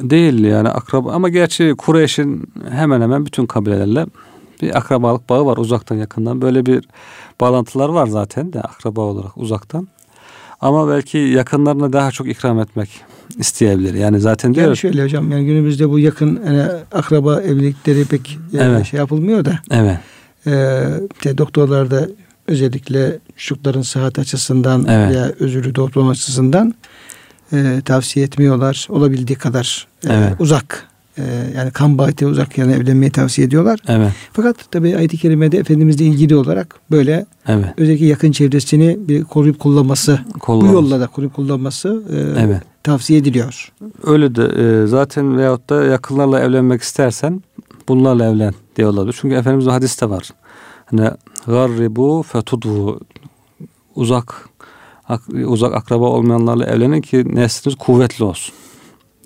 değil 0.00 0.44
yani 0.44 0.68
akraba 0.68 1.12
ama 1.12 1.28
gerçi 1.28 1.74
Kureyş'in 1.78 2.48
hemen 2.70 3.00
hemen 3.00 3.26
bütün 3.26 3.46
kabilelerle 3.46 4.06
bir 4.62 4.76
akrabalık 4.78 5.28
bağı 5.28 5.46
var 5.46 5.56
uzaktan 5.56 5.96
yakından. 5.96 6.42
Böyle 6.42 6.66
bir 6.66 6.84
bağlantılar 7.40 7.88
var 7.88 8.06
zaten 8.06 8.52
de 8.52 8.60
akraba 8.60 9.00
olarak 9.00 9.36
uzaktan. 9.36 9.88
Ama 10.60 10.88
belki 10.88 11.18
yakınlarına 11.18 11.92
daha 11.92 12.10
çok 12.10 12.28
ikram 12.28 12.60
etmek 12.60 13.00
isteyebilir. 13.38 13.94
Yani 13.94 14.20
zaten 14.20 14.54
diyor 14.54 14.66
yani 14.66 14.76
şöyle 14.76 15.02
hocam 15.04 15.32
yani 15.32 15.44
günümüzde 15.46 15.90
bu 15.90 15.98
yakın 15.98 16.40
yani 16.46 16.62
akraba 16.92 17.42
evlilikleri 17.42 18.04
pek 18.04 18.38
e, 18.52 18.58
Evet. 18.58 18.86
şey 18.86 18.98
yapılmıyor 18.98 19.44
da 19.44 19.58
evet 19.70 19.98
e, 20.46 20.82
işte 21.14 21.38
doktorlar 21.38 21.90
da 21.90 22.08
özellikle 22.48 23.18
çocukların 23.36 23.82
sıhhat 23.82 24.18
açısından 24.18 24.86
Evet. 24.88 25.10
veya 25.10 25.32
özürlü 25.40 25.74
doğum 25.74 26.08
açısından 26.08 26.74
e, 27.52 27.80
tavsiye 27.84 28.26
etmiyorlar. 28.26 28.86
Olabildiği 28.90 29.38
kadar 29.38 29.86
e, 30.08 30.12
Evet. 30.12 30.32
uzak 30.38 30.89
e, 31.18 31.22
yani 31.56 31.70
kan 31.70 31.98
bağıyla 31.98 32.26
uzak 32.28 32.58
yani 32.58 32.72
evlenmeyi 32.72 33.12
tavsiye 33.12 33.46
ediyorlar. 33.46 33.80
evet 33.88 34.12
Fakat 34.32 34.70
tabi 34.72 34.96
ayet-i 34.96 35.16
kerimede 35.18 35.58
Efendimizle 35.58 36.04
ilgili 36.04 36.36
olarak 36.36 36.74
böyle 36.90 37.26
evet 37.48 37.64
özellikle 37.76 38.06
yakın 38.06 38.32
çevresini 38.32 38.98
bir 39.08 39.24
koruyup 39.24 39.58
kullanması, 39.58 40.18
bu 40.34 40.38
Kollarımız. 40.38 40.72
yolla 40.74 41.00
da 41.00 41.06
koruyup 41.06 41.34
kullanması 41.34 42.02
e, 42.12 42.40
Evet. 42.44 42.62
tavsiye 42.82 43.18
ediliyor. 43.18 43.72
Öyle 44.04 44.34
de 44.34 44.42
e, 44.44 44.86
zaten 44.86 45.36
veyahut 45.38 45.70
da 45.70 45.84
yakınlarla 45.84 46.40
evlenmek 46.40 46.82
istersen 46.82 47.42
bunlarla 47.88 48.30
evlen 48.30 48.54
diyorlar. 48.76 49.16
Çünkü 49.20 49.34
Efendimiz'in 49.36 49.70
hadiste 49.70 50.10
var. 50.10 50.30
Hani 50.84 51.10
garribu 51.46 52.24
fetudu 52.28 53.00
uzak 53.96 54.48
ak- 55.08 55.28
uzak 55.46 55.74
akraba 55.74 56.04
olmayanlarla 56.06 56.66
evlenin 56.66 57.00
ki 57.00 57.24
nesliniz 57.34 57.78
kuvvetli 57.78 58.24
olsun 58.24 58.54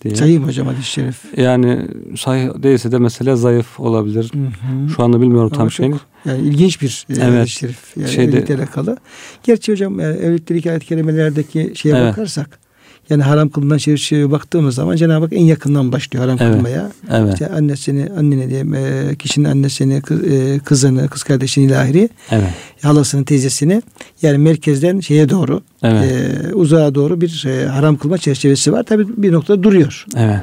diye. 0.05 0.15
Sayayım 0.15 0.47
hocam 0.47 0.67
hadis-i 0.67 0.91
şerif. 0.91 1.39
Yani 1.39 1.79
sahih 2.17 2.49
değilse 2.63 2.93
de 2.93 2.99
mesela 2.99 3.37
zayıf 3.37 3.81
olabilir. 3.81 4.31
Hı 4.35 4.39
hı. 4.39 4.89
Şu 4.97 5.03
anda 5.03 5.21
bilmiyorum 5.21 5.49
Ama 5.53 5.59
tam 5.59 5.71
şeyini. 5.71 5.95
Yani 6.25 6.43
ilginç 6.49 6.83
bir 6.83 7.07
e, 7.11 7.13
Evet. 7.15 7.23
hadis-i 7.41 7.49
şerif. 7.59 7.97
Yani 7.97 8.09
Şeyde- 8.11 8.31
evlilikle 8.33 8.55
alakalı. 8.55 8.97
Gerçi 9.43 9.73
hocam 9.73 10.01
yani 10.01 10.17
evlilikte 10.17 10.71
ayet-i 10.71 10.87
kerimelerdeki 10.87 11.73
şeye 11.75 11.97
Evet. 11.97 12.13
bakarsak 12.13 12.64
yani 13.11 13.23
haram 13.23 13.49
kılınan 13.49 13.79
çerçeveye 13.79 14.31
baktığımız 14.31 14.75
zaman 14.75 14.97
Cenab-ı 14.97 15.25
Hak 15.25 15.33
en 15.33 15.45
yakından 15.45 15.93
başlıyor 15.93 16.25
haram 16.25 16.39
Evet. 16.41 16.55
kılmaya. 16.55 16.91
Evet. 17.13 17.33
İşte 17.33 17.49
annesini, 17.49 18.09
annene 18.19 18.49
diyeyim, 18.49 18.75
e, 18.75 19.15
kişinin 19.19 19.45
annesini, 19.49 20.03
kız- 20.03 20.25
e, 20.25 20.59
kızını, 20.59 21.09
kız 21.09 21.23
kardeşini 21.23 21.65
ilahiri, 21.65 22.09
Evet. 22.31 22.49
halasını, 22.83 23.25
teyzesini 23.25 23.83
yani 24.23 24.39
merkezden 24.39 25.01
şeye 25.01 25.29
doğru, 25.29 25.63
Evet. 25.83 26.13
e, 26.13 26.55
uzağa 26.55 26.95
doğru 26.95 27.21
bir 27.21 27.45
e, 27.49 27.67
haram 27.67 27.97
kılma 27.97 28.19
çerçevesi 28.19 28.73
var. 28.73 28.83
Tabii 28.83 29.07
bir 29.23 29.33
noktada 29.33 29.63
duruyor. 29.63 30.07
Evet. 30.17 30.41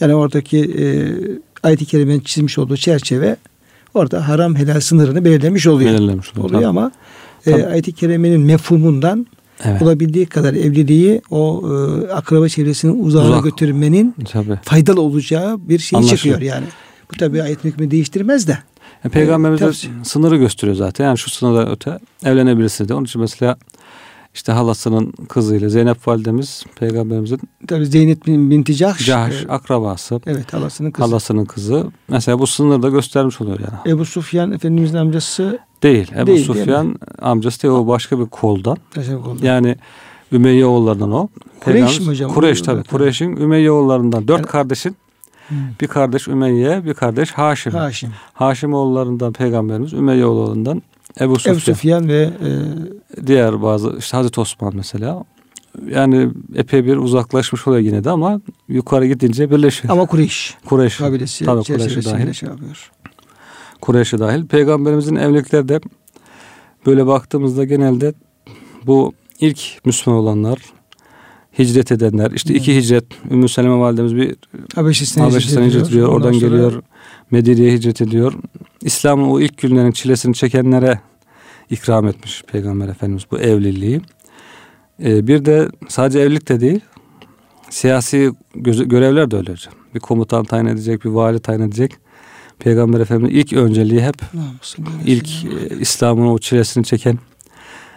Yani 0.00 0.14
oradaki 0.14 0.58
e, 0.58 0.84
ayet-i 1.62 1.84
kerimenin 1.84 2.20
çizmiş 2.20 2.58
olduğu 2.58 2.76
çerçeve 2.76 3.36
orada 3.94 4.28
haram 4.28 4.56
helal 4.56 4.80
sınırını 4.80 5.24
belirlemiş 5.24 5.66
oluyor. 5.66 5.90
Belirlemiş 5.90 6.30
oluyor. 6.32 6.44
oluyor 6.44 6.60
Tabii. 6.60 6.68
ama 6.68 6.92
e, 7.46 7.66
ayet-i 7.66 7.92
kerimenin 7.92 8.40
mefhumundan 8.40 9.26
Evet. 9.64 9.82
olabildiği 9.82 10.26
kadar 10.26 10.54
evliliği 10.54 11.22
o 11.30 11.62
e, 11.64 12.12
akraba 12.12 12.48
çevresinin 12.48 13.04
uzağına 13.04 13.28
Uzak. 13.30 13.44
götürmenin 13.44 14.14
Tabii. 14.32 14.58
faydalı 14.62 15.00
olacağı 15.00 15.68
bir 15.68 15.78
şey 15.78 15.96
Anlaşılıyor. 15.96 16.36
çıkıyor 16.38 16.40
yani. 16.54 16.66
Bu 17.12 17.16
tabi 17.16 17.42
ayet 17.42 17.64
hükmü 17.64 17.90
değiştirmez 17.90 18.48
de. 18.48 18.58
E, 19.04 19.08
Peygamberimiz 19.08 19.60
tavsiye. 19.60 19.92
sınırı 20.04 20.36
gösteriyor 20.36 20.76
zaten. 20.76 21.04
Yani 21.04 21.18
şu 21.18 21.30
sınırdan 21.30 21.70
öte 21.70 21.98
evlenebilirsiniz 22.24 22.88
de. 22.88 22.94
Onun 22.94 23.04
için 23.04 23.20
mesela 23.20 23.56
işte 24.34 24.52
halasının 24.52 25.12
kızıyla 25.28 25.68
Zeynep 25.68 26.08
validemiz 26.08 26.64
peygamberimizin 26.80 27.40
Tabi 27.68 27.86
Zeynep 27.86 28.26
bin, 28.26 28.50
binti 28.50 28.74
Cahş. 28.76 29.06
Cahş 29.06 29.44
e, 29.44 29.48
akrabası. 29.48 30.20
evet 30.26 30.52
halasının 30.52 30.90
kızı. 30.90 31.06
Halasının 31.08 31.44
kızı. 31.44 31.86
Mesela 32.08 32.38
bu 32.38 32.46
sınırı 32.46 32.82
da 32.82 32.88
göstermiş 32.88 33.40
oluyor 33.40 33.58
yani. 33.60 33.94
Ebu 33.94 34.04
Sufyan 34.04 34.52
Efendimizin 34.52 34.96
amcası 34.96 35.58
Değil. 35.84 36.12
Ebu 36.12 36.26
Değil, 36.26 36.26
değil 36.26 36.46
Sufyan 36.46 36.96
amcası 37.22 37.62
değil 37.62 37.74
o 37.74 37.86
başka 37.86 38.18
bir 38.20 38.26
koldan. 38.26 38.76
Oldu. 38.96 39.38
Yani 39.42 39.76
Ümeyye 40.32 40.66
oğullarından 40.66 41.12
o. 41.12 41.28
Kureyş 41.60 42.00
mi 42.00 42.06
hocam? 42.06 42.32
Kureyş 42.34 42.62
tabii. 42.62 42.76
evet. 42.76 42.88
Kureyş'in 42.88 43.36
Ümeyye 43.36 43.70
oğullarından. 43.70 44.28
Dört 44.28 44.38
Yani- 44.38 44.46
kardeşin. 44.46 44.96
Hmm. 45.48 45.56
Bir 45.80 45.86
kardeş 45.86 46.28
Ümeyye, 46.28 46.84
bir 46.84 46.94
kardeş 46.94 47.30
Haşim. 47.32 47.72
Haşim. 47.72 48.10
Haşim 48.32 48.74
oğullarından 48.74 49.32
peygamberimiz, 49.32 49.92
Ümeyye 49.92 50.26
oğullarından 50.26 50.82
Ebu 51.20 51.36
Sufyan. 51.36 51.54
Ebu 51.54 51.60
Sufyan 51.60 52.08
ve 52.08 52.22
e, 52.22 52.50
Diğer 53.26 53.62
bazı 53.62 53.96
işte 53.98 54.16
Hazreti 54.16 54.40
Osman 54.40 54.72
mesela. 54.76 55.24
Yani 55.90 56.30
epey 56.54 56.86
bir 56.86 56.96
uzaklaşmış 56.96 57.68
oluyor 57.68 57.82
yine 57.82 58.04
de 58.04 58.10
ama 58.10 58.40
yukarı 58.68 59.06
gidince 59.06 59.50
birleşiyor. 59.50 59.92
ama 59.94 60.06
Kureyş 60.06 60.56
Kureyş. 60.64 60.96
kabilesi 60.96 61.44
Tabii 61.44 61.64
çerçevesinde 61.64 62.14
dahil. 62.14 62.32
şey 62.32 62.48
yapıyor. 62.48 62.90
Kureyş'e 63.84 64.18
dahil. 64.18 64.46
Peygamberimizin 64.46 65.16
evliliklerde 65.16 65.80
böyle 66.86 67.06
baktığımızda 67.06 67.64
genelde 67.64 68.14
bu 68.86 69.12
ilk 69.40 69.58
Müslüman 69.84 70.20
olanlar 70.20 70.58
hicret 71.58 71.92
edenler 71.92 72.30
işte 72.30 72.54
iki 72.54 72.76
hicret 72.76 73.04
Ümmü 73.30 73.48
Seleme 73.48 73.78
validemiz 73.78 74.16
bir 74.16 74.36
Habeşistan'a 74.74 75.26
Habeşistan'a 75.26 75.64
hicret 75.64 75.88
ediyor. 75.88 76.08
Oradan 76.08 76.32
sonra 76.32 76.46
geliyor. 76.46 76.82
Medine'ye 77.30 77.72
hicret 77.72 78.00
ediyor. 78.00 78.32
İslam'ın 78.82 79.28
o 79.28 79.40
ilk 79.40 79.58
günlerin 79.58 79.92
çilesini 79.92 80.34
çekenlere 80.34 81.00
ikram 81.70 82.08
etmiş 82.08 82.42
Peygamber 82.42 82.88
Efendimiz 82.88 83.24
bu 83.30 83.38
evliliği. 83.38 84.00
Ee, 85.02 85.26
bir 85.26 85.44
de 85.44 85.68
sadece 85.88 86.20
evlilik 86.20 86.48
de 86.48 86.60
değil. 86.60 86.80
Siyasi 87.70 88.32
görevler 88.86 89.30
de 89.30 89.36
öyle 89.36 89.52
hocam. 89.52 89.74
Bir 89.94 90.00
komutan 90.00 90.44
tayin 90.44 90.66
edecek, 90.66 91.04
bir 91.04 91.10
vali 91.10 91.40
tayin 91.40 91.60
edecek. 91.60 92.03
Peygamber 92.58 93.00
Efendimiz 93.00 93.34
ilk 93.34 93.52
önceliği 93.52 94.02
hep 94.02 94.14
ilk 95.06 95.28
e, 95.44 95.78
İslam'ın 95.80 96.26
o 96.26 96.38
çilesini 96.38 96.84
çeken 96.84 97.18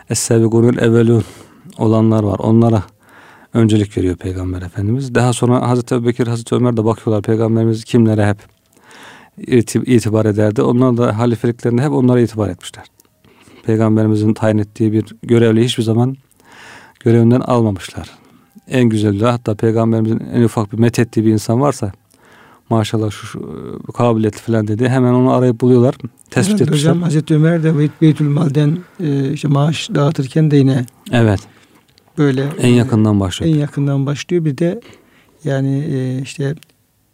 Es-Sebigunul 0.10 0.78
Evelun 0.78 1.24
olanlar 1.78 2.24
var. 2.24 2.40
Onlara 2.40 2.84
öncelik 3.54 3.98
veriyor 3.98 4.16
Peygamber 4.16 4.62
Efendimiz. 4.62 5.16
Daha 5.16 5.34
sonra 5.34 5.70
Hazreti 5.70 5.96
Ebubekir, 5.96 6.28
Hazreti 6.28 6.56
Ömer 6.56 6.78
de 6.78 6.86
bakıyorlar 6.86 7.22
Peygamberimiz 7.24 7.84
kimlere 7.84 8.28
hep 8.30 8.38
iti- 9.38 9.84
itibar 9.86 10.26
ederdi. 10.26 10.62
Onlar 10.62 10.98
da 10.98 11.18
halifeliklerinde 11.18 11.82
hep 11.82 11.92
onlara 11.92 12.20
itibar 12.22 12.50
etmişler. 12.50 12.86
Peygamberimizin 13.66 14.34
tayin 14.34 14.58
ettiği 14.58 14.92
bir 14.92 15.06
görevli 15.24 15.64
hiçbir 15.66 15.84
zaman 15.84 16.16
görevinden 17.00 17.40
almamışlar. 17.40 18.10
En 18.68 18.84
güzeli 18.84 19.26
hatta 19.26 19.56
Peygamberimizin 19.56 20.20
en 20.34 20.44
ufak 20.44 20.74
bir 20.74 20.80
methettiği 20.80 21.26
bir 21.26 21.32
insan 21.32 21.62
varsa 21.62 21.92
maşallah 22.70 23.12
şu, 23.12 23.26
şu 23.28 23.40
e, 23.90 23.92
kabiliyetli 23.92 24.40
falan 24.40 24.68
dedi. 24.68 24.90
Hemen 24.90 25.14
onu 25.14 25.32
arayıp 25.34 25.62
buluyorlar. 25.62 25.96
Tespit 26.30 26.52
Evet, 26.56 26.62
etmişler. 26.62 26.90
Hocam 26.92 27.02
Hazreti 27.04 27.36
Ömer 27.36 27.64
de 27.64 27.80
Beyt, 27.80 27.92
Beytülmal'den 28.02 28.78
e, 29.04 29.32
işte 29.34 29.48
maaş 29.48 29.90
dağıtırken 29.96 30.52
de 30.52 30.58
yine 30.58 30.86
Evet. 31.12 31.40
böyle 32.18 32.48
En 32.62 32.74
yakından 32.74 33.20
başlıyor. 33.20 33.56
en 33.56 33.60
yakından 33.60 34.06
başlıyor. 34.06 34.46
Bir 34.46 34.58
de 34.58 34.82
yani 35.44 35.80
e, 35.92 36.22
işte 36.22 36.56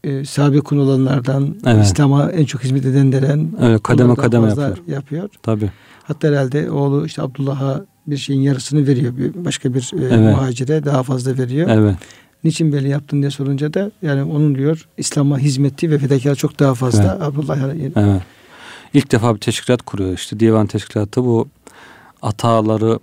e, 0.04 0.26
sabikun 0.26 0.78
olanlardan 0.78 1.56
Evet. 1.66 1.86
İslam'a 1.86 2.32
en 2.32 2.46
çok 2.46 2.64
hizmet 2.64 2.86
edenlerden 2.86 3.48
Evet, 3.62 3.84
kademe 3.84 4.16
kademe 4.16 4.48
yapıyor. 4.48 4.78
yapıyor. 4.88 5.30
Tabii. 5.44 5.72
Hatta 6.04 6.28
herhalde 6.28 6.72
oğlu 6.72 7.06
işte 7.06 7.22
Abdullah'a 7.22 7.86
bir 8.08 8.18
şeyin 8.18 8.42
yarısını 8.42 8.88
veriyor. 8.88 9.18
Bir 9.18 9.46
başka 9.46 9.74
bir 9.74 9.92
e, 10.00 10.06
Evet. 10.06 10.20
muhacire 10.20 10.86
daha 10.86 11.04
fazla 11.04 11.38
veriyor. 11.38 11.70
Evet. 11.72 11.96
Niçin 12.44 12.72
böyle 12.72 12.90
yaptın 12.90 13.22
diye 13.22 13.32
sorunca 13.32 13.74
da 13.74 13.92
yani 14.02 14.24
onun 14.24 14.56
diyor 14.56 14.88
İslam'a 14.98 15.40
hizmeti 15.40 15.92
ve 15.92 15.98
fedakar 15.98 16.36
çok 16.36 16.60
daha 16.60 16.74
fazla. 16.74 17.04
Evet. 17.04 17.22
Abdullah 17.22 17.58
Evet. 17.96 18.22
İlk 18.94 19.12
defa 19.12 19.36
bir 19.36 19.40
teşkilat 19.40 19.82
kuruyor 19.82 20.14
işte 20.14 20.40
divan 20.40 20.68
teşkilatı 20.68 21.26
bu 21.26 21.48
ataları 22.22 23.00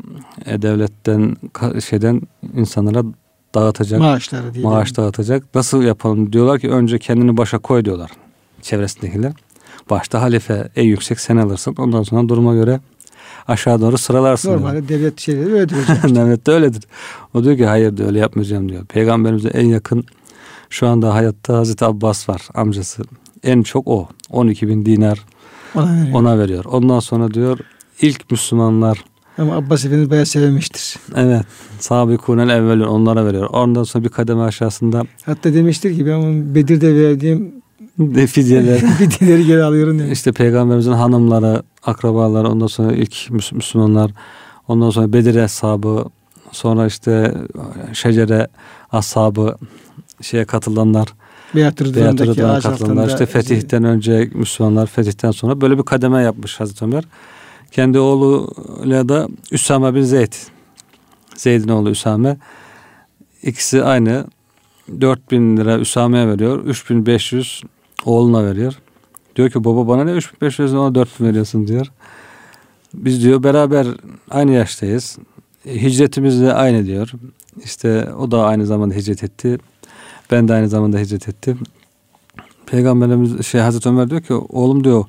e, 0.47 0.63
devletten 0.63 1.37
şeyden 1.91 2.23
insanlara 2.57 3.05
dağıtacak. 3.55 4.01
Maaşları 4.01 4.55
diyelim. 4.55 4.71
Maaş 4.71 4.97
dağıtacak. 4.97 5.55
Nasıl 5.55 5.83
yapalım 5.83 6.33
diyorlar 6.33 6.61
ki 6.61 6.71
önce 6.71 6.99
kendini 6.99 7.37
başa 7.37 7.59
koy 7.59 7.85
diyorlar 7.85 8.11
çevresindekiler. 8.63 9.33
Başta 9.91 10.23
halife 10.23 10.69
en 10.77 10.85
yüksek 10.85 11.21
sen 11.21 11.37
alırsın. 11.37 11.75
Ondan 11.79 12.03
sonra 12.03 12.29
duruma 12.29 12.55
göre 12.55 12.81
aşağı 13.49 13.81
doğru 13.81 13.99
sıralarsın. 13.99 14.53
Normalde 14.53 14.89
devlet 14.89 15.21
şeyleri 15.21 15.53
öyledir 15.53 15.77
hocam. 15.77 16.15
devlet 16.17 16.47
de 16.47 16.53
öyledir. 16.53 16.83
O 17.35 17.45
diyor 17.45 17.57
ki 17.57 17.67
hayır 17.67 17.97
diyor 17.97 18.09
öyle 18.09 18.19
yapmayacağım 18.19 18.69
diyor. 18.69 18.85
Peygamberimize 18.87 19.49
en 19.49 19.67
yakın 19.67 20.05
şu 20.71 20.87
anda 20.89 21.15
hayatta 21.15 21.57
Hazreti 21.57 21.85
Abbas 21.85 22.29
var 22.29 22.49
amcası. 22.55 23.03
En 23.43 23.63
çok 23.63 23.89
o. 23.89 24.09
12 24.31 24.69
bin 24.69 24.87
dinar 24.87 25.25
Ona 25.75 25.93
veriyor. 26.03 26.15
ona 26.21 26.39
veriyor. 26.39 26.65
Ondan 26.65 27.01
sonra 27.01 27.35
diyor 27.35 27.59
ilk 28.01 28.31
Müslümanlar 28.31 29.05
Ama 29.39 29.57
Abbas 29.57 29.85
Efendimiz 29.85 30.11
bayağı 30.11 30.27
sevmiştir. 30.27 30.97
evet 31.17 31.43
sabikunel 31.79 32.49
evvelun 32.49 32.87
onlara 32.87 33.27
veriyor. 33.27 33.49
Ondan 33.53 33.83
sonra 33.85 34.05
bir 34.05 34.09
kademe 34.09 34.43
aşağısında 34.43 35.03
Hatta 35.27 35.55
demiştir 35.55 35.97
ki 35.97 36.07
ben 36.07 36.55
Bedir'de 36.55 36.95
verdiğim 36.95 37.53
fidyeler 38.27 38.79
fidyeleri 38.99 39.47
geri 39.47 39.63
alıyorum 39.65 39.99
demiş. 39.99 40.13
İşte 40.13 40.33
peygamberimizin 40.33 40.93
hanımları, 40.93 41.63
akrabaları, 41.83 42.49
ondan 42.49 42.67
sonra 42.67 42.93
ilk 42.93 43.13
Müs- 43.13 43.55
Müslümanlar, 43.55 44.11
ondan 44.69 44.91
sonra 44.91 45.13
Bedir 45.13 45.37
ashabı, 45.37 46.05
sonra 46.53 46.87
işte 46.87 47.35
şecere 47.93 48.49
ashabı 48.93 49.57
şeye 50.23 50.45
katılanlar, 50.45 51.09
Beyat 51.55 51.81
Rıdvan'daki 51.83 52.63
katılanlar, 52.63 53.09
işte 53.09 53.27
fetihten 53.27 53.85
önce 53.85 54.31
Müslümanlar, 54.35 54.87
fetihten 54.87 55.31
sonra 55.31 55.61
böyle 55.61 55.79
bir 55.79 55.83
kademe 55.83 56.23
yapmış 56.23 56.61
Hazreti 56.61 56.85
Ömer. 56.85 57.05
Kendi 57.73 57.99
oğluyla 57.99 59.09
da 59.09 59.29
Üsame 59.53 59.95
bin 59.95 60.03
Zeyd, 60.03 60.33
Zeyd'in 61.37 61.69
oğlu 61.69 61.91
Üsame. 61.91 62.37
İkisi 63.43 63.85
aynı. 63.85 64.25
4000 65.01 65.57
lira 65.57 65.79
Üsame'ye 65.79 66.29
veriyor. 66.29 66.65
3500 66.65 67.63
oğluna 68.05 68.45
veriyor. 68.45 68.79
Diyor 69.37 69.51
ki 69.51 69.65
baba 69.65 69.89
bana 69.89 70.05
ne 70.05 70.13
3500 70.13 70.75
ona 70.75 70.95
4000 70.95 71.27
veriyorsun 71.27 71.69
diyor. 71.69 71.87
Biz 72.95 73.23
diyor 73.23 73.43
beraber 73.43 73.87
aynı 74.31 74.53
yaştayız. 74.53 75.19
Hicretimiz 75.67 76.41
de 76.41 76.55
aynı 76.55 76.87
diyor. 76.87 77.13
İşte 77.65 78.09
o 78.19 78.31
da 78.31 78.45
aynı 78.45 78.67
zamanda 78.67 78.95
hicret 78.95 79.25
etti. 79.25 79.59
Ben 80.31 80.49
de 80.49 80.55
aynı 80.55 80.69
zamanda 80.69 80.99
hicret 80.99 81.29
ettim. 81.29 81.59
Peygamberimiz 82.67 83.47
şey 83.47 83.61
Hazreti 83.61 83.89
Ömer 83.89 84.11
diyor 84.11 84.21
ki 84.21 84.35
oğlum 84.35 84.85
diyor 84.85 85.05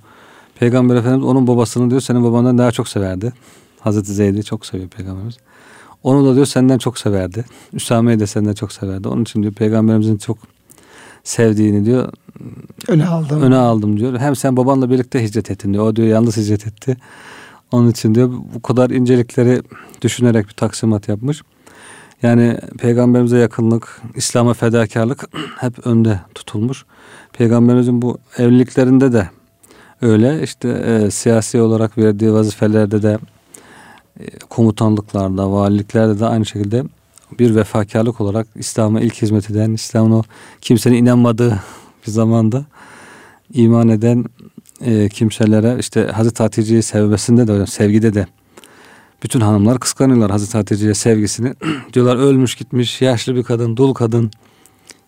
Peygamber 0.60 0.96
Efendimiz 0.96 1.26
onun 1.26 1.48
babasını 1.48 1.90
diyor 1.90 2.02
senin 2.02 2.24
babandan 2.24 2.58
daha 2.58 2.72
çok 2.72 2.88
severdi. 2.88 3.34
Hazreti 3.80 4.14
Zeyd'i 4.14 4.44
çok 4.44 4.66
seviyor 4.66 4.90
Peygamberimiz. 4.90 5.38
Onu 6.04 6.26
da 6.26 6.36
diyor 6.36 6.46
senden 6.46 6.78
çok 6.78 6.98
severdi. 6.98 7.46
Üsame'yi 7.74 8.20
de 8.20 8.28
senden 8.28 8.54
çok 8.54 8.72
severdi. 8.72 9.08
Onun 9.08 9.22
için 9.22 9.42
diyor 9.42 9.54
Peygamberimizin 9.54 10.18
çok 10.18 10.38
sevdiğini 11.24 11.86
diyor 11.86 12.10
Öne 12.88 13.08
aldım. 13.08 13.42
öne 13.42 13.56
aldım 13.58 14.00
diyor. 14.00 14.20
Hem 14.20 14.36
sen 14.36 14.58
babanla 14.58 14.90
birlikte 14.90 15.24
hicret 15.24 15.52
ettin 15.52 15.74
diyor. 15.74 15.86
O 15.88 15.96
diyor 15.96 16.08
yalnız 16.08 16.38
hicret 16.38 16.68
etti. 16.68 16.98
Onun 17.72 17.90
için 17.90 18.16
diyor 18.16 18.32
bu 18.56 18.62
kadar 18.62 18.90
incelikleri 18.90 19.62
düşünerek 20.02 20.48
bir 20.48 20.54
taksimat 20.54 21.08
yapmış. 21.10 21.42
Yani 22.22 22.58
peygamberimize 22.80 23.38
yakınlık, 23.38 24.02
İslam'a 24.16 24.54
fedakarlık 24.54 25.30
hep 25.60 25.88
önde 25.88 26.20
tutulmuş. 26.36 26.86
Peygamberimizin 27.34 28.02
bu 28.02 28.18
evliliklerinde 28.38 29.14
de 29.14 29.30
öyle. 30.02 30.44
İşte 30.44 30.70
e, 30.70 31.12
siyasi 31.12 31.62
olarak 31.62 31.98
verdiği 31.98 32.34
vazifelerde 32.34 33.04
de 33.04 33.20
e, 34.20 34.24
komutanlıklarda, 34.50 35.52
valiliklerde 35.52 36.20
de 36.20 36.26
aynı 36.26 36.46
şekilde 36.46 36.84
bir 37.40 37.56
vefakarlık 37.56 38.22
olarak 38.22 38.48
İslam'a 38.56 39.02
ilk 39.02 39.22
hizmet 39.22 39.50
eden, 39.50 39.72
İslam'ın 39.72 40.12
o 40.12 40.24
kimsenin 40.62 40.96
inanmadığı 40.96 41.60
bir 42.08 42.12
zamanda 42.12 42.66
iman 43.54 43.90
eden 43.90 44.26
e, 44.82 45.10
kimselere 45.10 45.78
işte 45.80 46.06
Hazreti 46.06 46.44
Hatice'yi 46.44 46.84
sevmesinde 46.84 47.48
de 47.48 47.68
sevgide 47.68 48.14
de 48.14 48.28
bütün 49.24 49.40
hanımlar 49.40 49.80
kıskanıyorlar 49.80 50.32
Hazreti 50.32 50.58
Hatice'ye 50.58 50.94
sevgisini. 50.94 51.54
diyorlar 51.94 52.16
ölmüş 52.16 52.56
gitmiş 52.56 53.02
yaşlı 53.02 53.36
bir 53.36 53.44
kadın 53.44 53.78
dul 53.78 53.94
kadın 53.94 54.32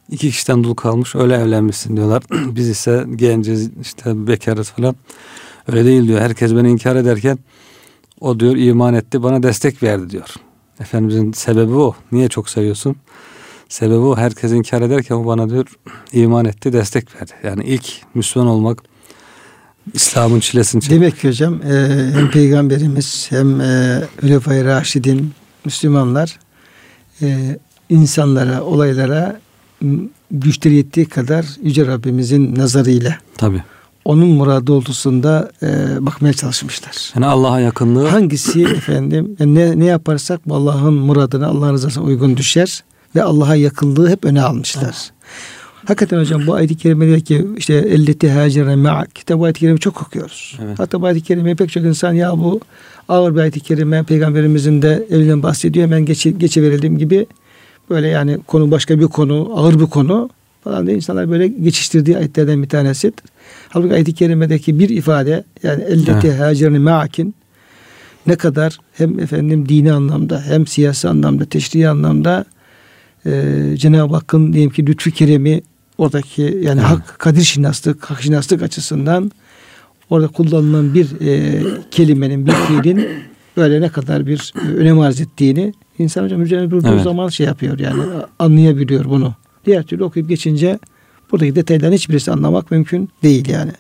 iki 0.10 0.32
kişiden 0.32 0.64
dul 0.64 0.74
kalmış 0.74 1.16
öyle 1.16 1.36
evlenmişsin 1.36 1.98
diyorlar. 1.98 2.24
Biz 2.32 2.70
ise 2.70 3.06
genciz 3.16 3.70
işte 3.82 4.28
bekarız 4.28 4.70
falan. 4.70 4.96
Öyle 5.68 5.86
değil 5.86 6.08
diyor. 6.08 6.20
Herkes 6.20 6.56
beni 6.56 6.70
inkar 6.70 6.96
ederken 6.96 7.40
o 8.20 8.40
diyor 8.40 8.56
iman 8.56 8.94
etti 8.94 9.24
bana 9.24 9.44
destek 9.44 9.84
verdi 9.84 10.10
diyor. 10.10 10.36
Efendimizin 10.80 11.32
sebebi 11.32 11.74
o. 11.74 11.96
Niye 12.12 12.28
çok 12.28 12.50
seviyorsun? 12.50 12.96
Sebebi 13.70 13.96
o. 13.96 14.18
Herkes 14.18 14.52
inkar 14.52 14.82
ederken 14.82 15.16
o 15.16 15.26
bana 15.26 15.50
diyor 15.50 15.68
iman 16.14 16.46
etti 16.46 16.74
destek 16.74 17.16
verdi. 17.16 17.32
Yani 17.44 17.64
ilk 17.64 17.86
Müslüman 18.14 18.48
olmak 18.48 18.84
İslam'ın 19.94 20.40
çilesini 20.40 20.82
çekmek. 20.82 21.02
Demek 21.02 21.20
ki 21.20 21.28
hocam 21.28 21.54
e, 21.54 22.12
hem 22.14 22.32
Peygamberimiz 22.32 23.28
hem 23.30 23.62
e, 23.62 24.02
Hülefai 24.24 24.66
Raşidin 24.66 25.32
Müslümanlar 25.66 26.40
e, 27.22 27.58
insanlara, 27.90 28.64
olaylara 28.64 29.40
güçleri 30.32 30.76
yettiği 30.76 31.06
kadar 31.06 31.46
Yüce 31.64 31.88
Rabbimizin 31.88 32.56
nazarıyla 32.56 33.18
Tabii. 33.38 33.64
Onun 34.06 34.28
muradı 34.28 34.68
doğrultusunda 34.68 35.52
e, 35.64 35.68
bakmaya 36.06 36.34
çalışmışlar. 36.34 37.12
Yani 37.16 37.26
Allah'a 37.26 37.60
yakınlığı 37.60 38.08
Hangisi 38.08 38.62
efendim 38.78 39.36
yani 39.40 39.56
ne, 39.56 39.80
ne 39.80 39.86
yaparsak 39.86 40.42
Allah'ın 40.50 40.94
muradına 40.94 41.48
Allah'ın 41.48 41.74
rızasına 41.74 42.04
uygun 42.04 42.38
düşer 42.38 42.84
ve 43.16 43.24
Allah'a 43.24 43.56
yakınlığı 43.56 44.10
hep 44.10 44.26
öne 44.26 44.42
almışlar. 44.42 45.12
Hakikaten 45.86 46.20
hocam 46.20 46.48
bu 46.48 46.54
ayet-i 46.54 46.78
kerimedeki 46.78 47.48
işte 47.58 47.74
elleti 47.74 48.32
hacere 48.32 48.76
ma'ak 48.76 49.10
bu 49.30 49.44
ayet-i 49.44 49.60
kerimeyi 49.60 49.80
çok 49.80 50.02
okuyoruz. 50.02 50.60
Evet. 50.64 50.80
Hatta 50.80 51.02
bu 51.02 51.06
ayet-i 51.06 51.24
kerimeyi 51.24 51.56
pek 51.56 51.72
çok 51.72 51.84
insan 51.84 52.14
ya 52.14 52.32
bu 52.32 52.60
ağır 53.10 53.36
bir 53.36 53.40
ayet-i 53.40 53.60
kerime 53.60 54.04
peygamberimizin 54.04 54.82
de 54.82 55.08
evinden 55.10 55.44
bahsediyor 55.44 55.86
hemen 55.86 56.06
geçe, 56.06 56.32
geçiverelim 56.32 56.98
gibi 56.98 57.28
böyle 57.90 58.08
yani 58.08 58.38
konu 58.48 58.72
başka 58.72 59.00
bir 59.00 59.08
konu 59.08 59.52
ağır 59.56 59.80
bir 59.80 59.86
konu 59.86 60.30
falan 60.64 60.88
diye 60.88 60.96
insanlar 60.96 61.30
böyle 61.30 61.48
geçiştirdiği 61.48 62.18
ayetlerden 62.18 62.64
bir 62.64 62.70
tanesi. 62.70 63.14
Halbuki 63.74 63.94
ayet-i 63.94 64.14
kerimedeki 64.14 64.80
bir 64.80 64.90
ifade 64.90 65.44
yani 65.64 65.84
elleti 65.84 66.28
Evet. 66.28 66.40
hacerni 66.40 66.80
ma'akin 66.80 67.36
ne 68.28 68.36
kadar 68.36 68.78
hem 68.94 69.20
efendim 69.20 69.70
dini 69.70 69.94
anlamda 69.94 70.42
hem 70.42 70.68
siyasi 70.68 71.10
anlamda 71.10 71.46
teşrii 71.46 71.88
anlamda 71.90 72.46
e, 73.26 73.32
Cenab-ı 73.78 74.16
Hakk'ın 74.16 74.54
diyelim 74.54 74.72
ki 74.72 74.88
lütfu 74.88 75.12
keremi 75.12 75.62
oradaki 75.98 76.42
yani 76.42 76.80
Evet. 76.80 76.84
hak 76.84 77.20
kadir 77.20 77.42
şinaslık, 77.42 78.06
hak 78.06 78.22
şinaslık 78.22 78.62
açısından 78.62 79.32
orada 80.10 80.28
kullanılan 80.28 80.94
bir 80.94 81.08
e, 81.22 81.62
kelimenin, 81.92 82.46
bir 82.46 82.52
fiilin 82.52 83.08
böyle 83.58 83.82
ne 83.82 83.90
kadar 83.90 84.28
bir 84.28 84.54
e, 84.66 84.68
önem 84.68 85.00
arz 85.00 85.22
ettiğini 85.22 85.74
insan 86.00 86.24
hocam 86.24 86.42
üzerine 86.42 86.72
durduğu 86.72 86.88
Evet. 86.94 87.04
zaman 87.04 87.30
şey 87.30 87.46
yapıyor 87.46 87.80
yani 87.80 88.02
anlayabiliyor 88.40 89.06
bunu. 89.06 89.34
Diğer 89.66 89.84
türlü 89.84 90.04
okuyup 90.04 90.30
geçince 90.30 90.80
buradaki 91.34 91.56
detayların 91.56 91.94
hiçbirisi 91.94 92.32
anlamak 92.32 92.72
mümkün 92.72 93.10
değil 93.24 93.50
yani. 93.50 93.72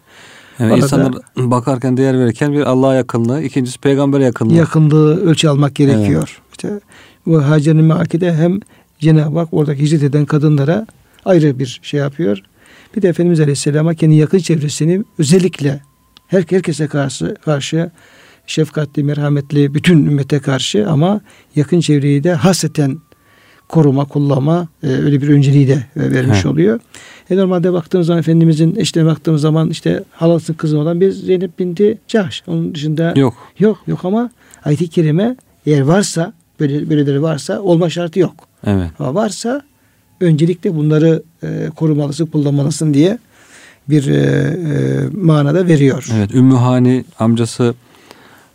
yani 0.60 0.72
Orada- 0.74 0.84
insanlar 0.84 1.14
bakarken 1.38 1.98
değer 1.98 2.20
verirken 2.20 2.54
bir 2.54 2.62
Allah'a 2.62 2.96
yakınlığı, 2.96 3.42
ikincisi 3.44 3.80
peygambere 3.80 4.24
yakınlığı. 4.24 4.54
yakınlığı 4.54 5.22
ölçü 5.26 5.48
almak 5.48 5.76
gerekiyor. 5.76 6.42
İşte 6.52 6.80
bu 7.26 7.44
Hacer'in 7.44 7.84
Meaki'de 7.84 8.34
hem 8.34 8.60
Cenab-ı 9.00 9.40
Hak 9.40 9.54
oradaki 9.54 9.82
hicret 9.82 10.04
eden 10.04 10.26
kadınlara 10.26 10.88
ayrı 11.26 11.60
bir 11.60 11.80
şey 11.84 12.00
yapıyor. 12.00 12.38
Bir 12.96 13.02
de 13.02 13.08
Efendimiz 13.10 13.40
Aleyhisselam'a 13.40 13.94
kendi 13.94 14.16
yakın 14.16 14.38
çevresini 14.38 15.04
özellikle 15.20 15.82
her, 16.28 16.44
herkese 16.50 16.88
karşı, 16.88 17.36
karşı 17.46 17.92
şefkatli, 18.48 19.04
merhametli 19.04 19.74
bütün 19.74 20.06
ümmete 20.06 20.40
karşı 20.40 20.90
ama 20.90 21.22
yakın 21.56 21.80
çevreyi 21.80 22.24
de 22.24 22.34
hasreten 22.34 22.98
koruma, 23.74 24.06
kullama 24.06 24.68
e, 24.84 24.88
öyle 24.88 25.22
bir 25.22 25.30
önceliği 25.30 25.68
de 25.68 25.84
e, 25.96 26.12
vermiş 26.12 26.46
He. 26.46 26.48
oluyor. 26.48 26.80
E 27.30 27.38
normalde 27.38 27.74
baktığımız 27.74 28.08
zaman 28.08 28.20
Efendimizin 28.20 28.76
eşine 28.76 29.06
baktığımız 29.06 29.42
zaman 29.42 29.70
işte 29.70 30.04
halası 30.12 30.58
kızı 30.58 30.80
olan 30.80 31.02
bir 31.02 31.12
Zeynep 31.12 31.60
binti 31.60 31.98
Cahş. 32.08 32.44
Onun 32.48 32.76
dışında 32.76 33.14
Yok. 33.16 33.34
Yok 33.60 33.78
yok 33.88 34.06
ama 34.06 34.30
ayet-i 34.66 34.88
kerime 34.88 35.36
eğer 35.66 35.82
varsa 35.82 36.34
böyle 36.60 36.90
böyleleri 36.90 37.22
varsa 37.22 37.60
olma 37.60 37.90
şartı 37.90 38.20
yok. 38.20 38.34
Evet. 38.68 38.90
Ama 39.00 39.16
varsa 39.16 39.62
öncelikle 40.22 40.76
bunları 40.76 41.24
e, 41.44 41.70
korumalısın, 41.76 42.26
kullanmalısın 42.26 42.94
diye 42.94 43.18
bir 43.90 44.08
e, 44.08 44.16
e, 44.16 45.08
manada 45.14 45.68
veriyor. 45.68 46.08
Evet. 46.14 46.36
Ümmü 46.36 46.56
Hani 46.56 47.06
amcası 47.20 47.76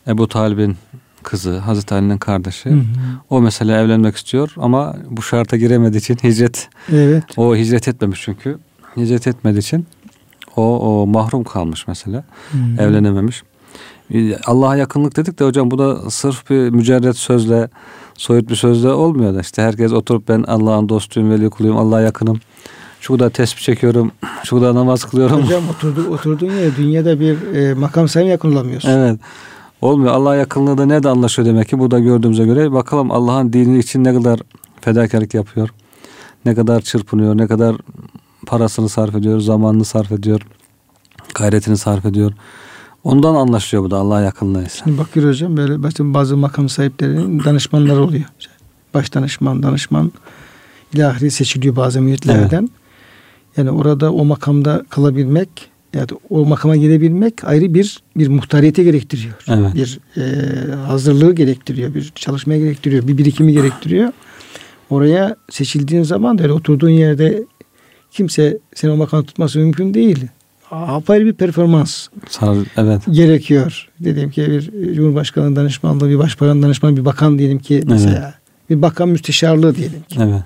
Ebu 0.09 0.29
Talib'in 0.29 0.77
kızı, 1.23 1.59
Hazreti 1.59 1.95
Ali'nin 1.95 2.19
kardeşi. 2.19 2.71
Hı 2.71 2.75
hı. 2.75 2.85
O 3.31 3.41
mesela 3.41 3.81
evlenmek 3.81 4.17
istiyor 4.17 4.53
ama 4.57 4.97
bu 5.11 5.23
şarta 5.23 5.57
giremediği 5.57 6.01
için 6.01 6.17
hicret 6.17 6.69
Evet. 6.93 7.25
o 7.37 7.57
hicret 7.57 7.89
etmemiş 7.89 8.23
çünkü. 8.23 8.59
Hicret 8.97 9.27
etmediği 9.27 9.61
için 9.61 9.87
o, 10.57 10.63
o 10.63 11.07
mahrum 11.07 11.45
kalmış 11.45 11.89
mesela. 11.89 12.25
Hı. 12.53 12.83
Evlenememiş. 12.83 13.43
Allah'a 14.47 14.77
yakınlık 14.77 15.17
dedik 15.17 15.39
de 15.39 15.45
hocam 15.45 15.71
bu 15.71 15.79
da 15.79 16.11
sırf 16.11 16.51
bir 16.51 16.71
mücerret 16.71 17.17
sözle, 17.17 17.69
soyut 18.15 18.51
bir 18.51 18.57
sözle 18.57 18.89
olmuyor 18.89 19.35
da 19.35 19.41
işte 19.41 19.63
herkes 19.63 19.93
oturup 19.93 20.29
ben 20.29 20.43
Allah'ın 20.43 20.89
dostuyum, 20.89 21.31
veli 21.31 21.51
kuluyum, 21.51 21.77
Allah'a 21.77 22.01
yakınım. 22.01 22.41
Şu 23.01 23.13
kadar 23.13 23.31
tesbih 23.31 23.61
çekiyorum, 23.61 24.13
şu 24.45 24.57
kadar 24.57 24.75
namaz 24.75 25.05
kılıyorum. 25.05 25.43
Hocam 25.43 25.69
oturdu, 25.69 26.07
oturduğun 26.11 26.51
yere 26.51 26.77
dünyada 26.77 27.21
bir 27.21 27.55
e, 27.55 27.75
makam 27.75 28.09
sayın 28.09 28.27
yakın 28.29 28.53
olamıyorsun. 28.53 28.89
Evet. 28.89 29.21
Olmuyor. 29.83 30.13
Allah 30.13 30.37
yakınlığı 30.37 30.79
da 30.79 30.87
ne 30.87 31.03
de 31.03 31.09
anlaşıyor 31.09 31.49
demek 31.49 31.69
ki 31.69 31.79
burada 31.79 31.99
gördüğümüze 31.99 32.45
göre. 32.45 32.73
Bakalım 32.73 33.11
Allah'ın 33.11 33.53
dini 33.53 33.79
için 33.79 34.05
ne 34.05 34.15
kadar 34.15 34.41
fedakarlık 34.81 35.35
yapıyor. 35.35 35.69
Ne 36.45 36.55
kadar 36.55 36.81
çırpınıyor, 36.81 37.37
ne 37.37 37.47
kadar 37.47 37.77
parasını 38.47 38.89
sarf 38.89 39.15
ediyor, 39.15 39.41
zamanını 39.41 39.85
sarf 39.85 40.13
ediyor, 40.13 40.41
gayretini 41.35 41.77
sarf 41.77 42.07
ediyor. 42.07 42.33
Ondan 43.05 43.35
anlaşılıyor 43.35 43.85
bu 43.85 43.91
da 43.91 43.97
Allah 43.97 44.21
yakınlığı. 44.21 44.67
Şimdi 44.71 44.99
bakıyor 44.99 45.29
hocam 45.29 45.57
böyle 45.57 45.83
bazı 45.83 46.37
makam 46.37 46.69
sahiplerinin 46.69 47.45
danışmanları 47.45 48.03
oluyor. 48.03 48.25
Baş 48.95 49.15
danışman, 49.15 49.63
danışman 49.63 50.13
ilahi 50.95 51.31
seçiliyor 51.31 51.77
bazı 51.77 52.01
müritlerden. 52.01 52.61
Evet. 52.61 52.71
Yani 53.57 53.71
orada 53.71 54.13
o 54.13 54.25
makamda 54.25 54.85
kalabilmek 54.89 55.71
yani 55.95 56.09
o 56.31 56.45
makama 56.45 56.77
gelebilmek 56.77 57.45
ayrı 57.45 57.75
bir 57.75 58.03
bir 58.17 58.29
muhtariyeti 58.29 58.85
gerektiriyor. 58.85 59.35
Evet. 59.49 59.75
Bir 59.75 60.01
e, 60.17 60.75
hazırlığı 60.75 61.35
gerektiriyor, 61.35 61.95
bir 61.95 62.13
çalışmaya 62.15 62.59
gerektiriyor, 62.59 63.09
bir 63.09 63.19
birikimi 63.19 63.53
gerektiriyor. 63.53 64.13
Oraya 64.91 65.37
seçildiğin 65.51 66.03
zaman 66.03 66.39
da 66.39 66.43
öyle 66.43 66.53
oturduğun 66.53 66.91
yerde 66.91 67.43
kimse 68.11 68.59
seni 68.75 68.91
o 68.91 68.97
makamda 68.97 69.27
tutması 69.27 69.59
mümkün 69.59 69.95
değil. 69.95 70.27
Apayrı 70.71 71.27
bir 71.27 71.33
performans 71.33 72.09
evet. 72.77 73.03
gerekiyor. 73.11 73.89
Dediğim 74.01 74.31
ki 74.31 74.47
bir 74.51 74.95
Cumhurbaşkanı 74.95 75.57
danışmanlığı, 75.57 76.09
bir 76.09 76.19
başbakan 76.19 76.63
danışmanı, 76.63 76.97
bir 76.97 77.05
bakan 77.05 77.39
diyelim 77.39 77.59
ki 77.59 77.83
mesela. 77.87 78.25
Evet. 78.25 78.35
Bir 78.71 78.83
bakan 78.83 79.09
müsteşarlığı 79.09 79.75
diyelim 79.77 80.03
ki. 80.09 80.19
Evet. 80.23 80.43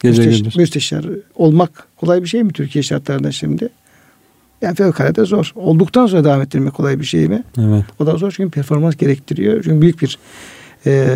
Gece 0.00 0.26
Müsteş, 0.26 0.56
müsteşar 0.56 1.04
olmak 1.34 1.86
kolay 1.96 2.22
bir 2.22 2.28
şey 2.28 2.42
mi 2.42 2.52
Türkiye 2.52 2.82
şartlarında 2.82 3.32
şimdi? 3.32 3.68
Yani 4.62 4.74
fevkalade 4.74 5.24
zor. 5.24 5.52
Olduktan 5.54 6.06
sonra 6.06 6.24
devam 6.24 6.42
ettirmek 6.42 6.74
kolay 6.74 7.00
bir 7.00 7.04
şey 7.04 7.28
mi? 7.28 7.42
Evet. 7.58 7.84
O 7.98 8.06
da 8.06 8.16
zor 8.16 8.32
çünkü 8.36 8.50
performans 8.50 8.96
gerektiriyor. 8.96 9.62
Çünkü 9.64 9.82
büyük 9.82 10.02
bir 10.02 10.18
e, 10.86 11.08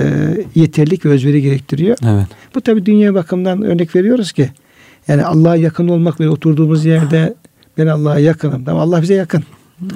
yeterlik 0.55 1.07
ve 1.07 1.09
özveri 1.09 1.43
gerektiriyor. 1.43 1.97
Evet. 2.07 2.27
Bu 2.55 2.61
tabi 2.61 2.87
dünya 2.87 3.15
bakımından 3.15 3.63
örnek 3.63 3.97
veriyoruz 3.97 4.33
ki 4.33 4.51
yani 5.09 5.25
Allah'a 5.25 5.57
yakın 5.57 5.89
olmak 5.89 6.21
ve 6.21 6.29
oturduğumuz 6.29 6.85
yerde 6.85 7.35
ben 7.79 7.87
Allah'a 7.87 8.19
yakınım. 8.19 8.65
Tamam 8.65 8.83
Allah 8.83 9.03
bize 9.03 9.15
yakın. 9.15 9.45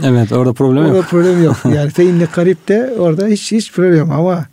Evet 0.05 0.33
orada 0.33 0.53
problem 0.53 0.79
orada 0.79 0.89
yok. 0.89 0.97
Orada 0.97 1.09
problem 1.09 1.45
yok. 1.45 1.57
Yani 1.75 1.91
feinne 1.91 2.27
karip 2.27 2.69
de 2.69 2.95
orada 2.99 3.27
hiç 3.27 3.53
hiç 3.53 3.73
problem 3.73 3.99
yok 3.99 4.09
ama 4.13 4.47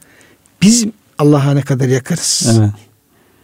biz 0.61 0.85
Allah'a 1.19 1.53
ne 1.53 1.61
kadar 1.61 1.87
yakınız. 1.87 2.59
Evet. 2.59 2.69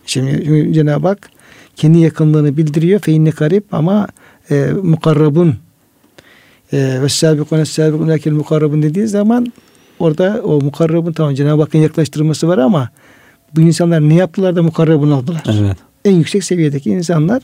Şimdi, 0.05 0.73
Cenab-ı 0.73 1.07
Hak 1.07 1.29
kendi 1.75 1.97
yakınlığını 1.97 2.57
bildiriyor. 2.57 2.99
Feinne 2.99 3.31
karip 3.31 3.73
ama 3.73 4.07
e, 4.51 4.71
mukarrabun 4.83 5.55
e, 6.73 7.01
ve 7.01 7.09
sabikun 7.09 7.63
sabikun 7.63 8.07
lakin 8.07 8.33
mukarrabun 8.33 8.81
dediği 8.81 9.07
zaman 9.07 9.53
orada 9.99 10.41
o 10.43 10.61
mukarrabun 10.61 11.11
tamam 11.11 11.35
Cenab-ı 11.35 11.61
Hakk'ın 11.61 11.79
yaklaştırması 11.79 12.47
var 12.47 12.57
ama 12.57 12.89
bu 13.55 13.61
insanlar 13.61 14.01
ne 14.01 14.13
yaptılar 14.13 14.55
da 14.55 14.63
mukarrabun 14.63 15.11
oldular. 15.11 15.43
Evet. 15.59 15.77
En 16.05 16.15
yüksek 16.15 16.43
seviyedeki 16.43 16.89
insanlar. 16.89 17.41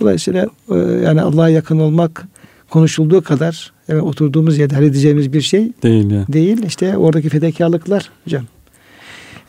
Dolayısıyla 0.00 0.46
e, 0.70 0.76
yani 0.78 1.22
Allah'a 1.22 1.48
yakın 1.48 1.78
olmak 1.78 2.28
konuşulduğu 2.70 3.22
kadar 3.22 3.72
evet, 3.88 4.02
oturduğumuz 4.02 4.58
yerde 4.58 4.74
halledeceğimiz 4.74 5.32
bir 5.32 5.40
şey 5.40 5.72
değil. 5.82 6.10
Yani. 6.10 6.24
Değil. 6.28 6.62
İşte 6.66 6.96
oradaki 6.96 7.28
fedakarlıklar 7.28 8.10
hocam. 8.24 8.44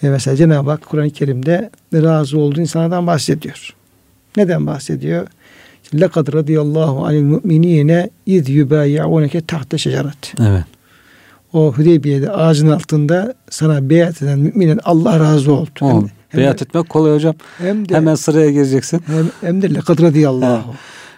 E 0.04 0.10
mesela 0.10 0.38
Cenab-ı 0.38 0.69
Hak 0.69 0.86
Kur'an-ı 0.86 1.10
Kerim'de 1.10 1.69
razı 1.93 2.38
olduğu 2.38 2.62
insanlardan 2.62 3.08
bahsediyor. 3.08 3.74
Neden 4.38 4.67
bahsediyor? 4.67 5.28
Lekad 5.93 6.34
radıyallahu 6.34 7.06
anil 7.06 7.24
mu'minine 7.24 8.10
iz 8.26 8.50
yubayi'uneke 8.50 9.41
tahta 9.41 9.78
şecaret. 9.78 10.34
Evet. 10.39 10.63
O 11.54 11.74
Hudeybiye'de 11.74 12.32
ağacın 12.32 12.67
altında 12.67 13.34
sana 13.50 13.89
beyat 13.89 14.21
eden 14.21 14.39
müminin 14.39 14.80
Allah 14.84 15.19
razı 15.19 15.54
oldu. 15.54 15.69
O, 15.82 15.89
hem, 15.89 16.10
hem 16.30 16.41
beyat 16.41 16.60
de, 16.60 16.63
etmek 16.63 16.89
kolay 16.89 17.13
hocam. 17.13 17.36
Hem 17.58 17.89
de, 17.89 17.95
hemen 17.95 18.15
sıraya 18.15 18.52
gireceksin. 18.52 19.02
Hem, 19.06 19.30
hem 19.41 19.62
de 19.62 19.74
lekad 19.74 20.02
radıyallahu. 20.02 20.74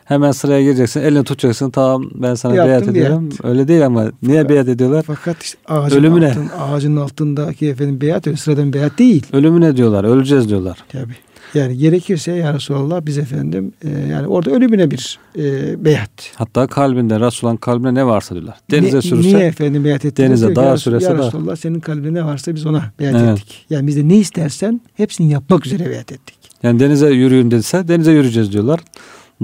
Hemen 0.05 0.31
sıraya 0.31 0.61
gireceksin, 0.61 1.01
elini 1.01 1.23
tutacaksın. 1.23 1.69
Tamam 1.69 2.09
ben 2.13 2.35
sana 2.35 2.55
Yaptım, 2.55 2.69
beyat 2.71 2.87
ediyorum. 2.87 3.29
Beyat. 3.29 3.45
Öyle 3.45 3.67
değil 3.67 3.85
ama 3.85 4.11
niye 4.23 4.37
fakat, 4.37 4.49
beyat 4.49 4.67
ediyorlar? 4.67 5.03
Fakat 5.07 5.43
işte 5.43 5.57
ağacın, 5.67 5.97
Ölümüne. 5.97 6.29
Altın, 6.29 6.49
ağacın 6.59 6.95
altındaki 6.95 7.67
efendim 7.67 8.01
beyat 8.01 8.27
öyle 8.27 8.37
sıradan 8.37 8.73
beyat 8.73 8.99
değil. 8.99 9.25
Ölümüne 9.33 9.77
diyorlar, 9.77 10.03
öleceğiz 10.03 10.49
diyorlar. 10.49 10.77
Tabii. 10.89 11.15
Yani 11.57 11.77
gerekirse 11.77 12.31
ya 12.31 12.53
Resulallah 12.53 13.05
biz 13.05 13.17
efendim 13.17 13.73
e, 13.83 13.89
yani 14.11 14.27
orada 14.27 14.51
ölümüne 14.51 14.91
bir 14.91 15.19
e, 15.37 15.85
beyat. 15.85 16.11
Hatta 16.35 16.67
kalbinde 16.67 17.19
Resulullah'ın 17.19 17.57
kalbine 17.57 17.93
ne 17.93 18.05
varsa 18.05 18.35
diyorlar. 18.35 18.57
Denize 18.71 18.97
ne, 18.97 19.01
sürürse. 19.01 19.27
Niye 19.27 19.47
efendim 19.47 19.83
beyat 19.83 20.05
ettik? 20.05 20.17
Denize 20.17 20.55
dağa 20.55 20.77
sürese 20.77 21.05
Ya 21.05 21.17
Resulallah 21.17 21.55
senin 21.55 21.79
kalbinde 21.79 22.13
ne 22.13 22.25
varsa 22.25 22.55
biz 22.55 22.65
ona 22.65 22.91
beyat 22.99 23.15
evet. 23.15 23.39
ettik. 23.39 23.65
Yani 23.69 23.87
biz 23.87 23.97
de 23.97 24.07
ne 24.07 24.17
istersen 24.17 24.81
hepsini 24.93 25.31
yapmak 25.31 25.65
üzere 25.65 25.89
beyat 25.89 26.11
ettik. 26.11 26.37
Yani 26.63 26.79
denize 26.79 27.09
yürüyün 27.09 27.51
dese 27.51 27.87
denize 27.87 28.11
yürüyeceğiz 28.11 28.51
diyorlar. 28.51 28.79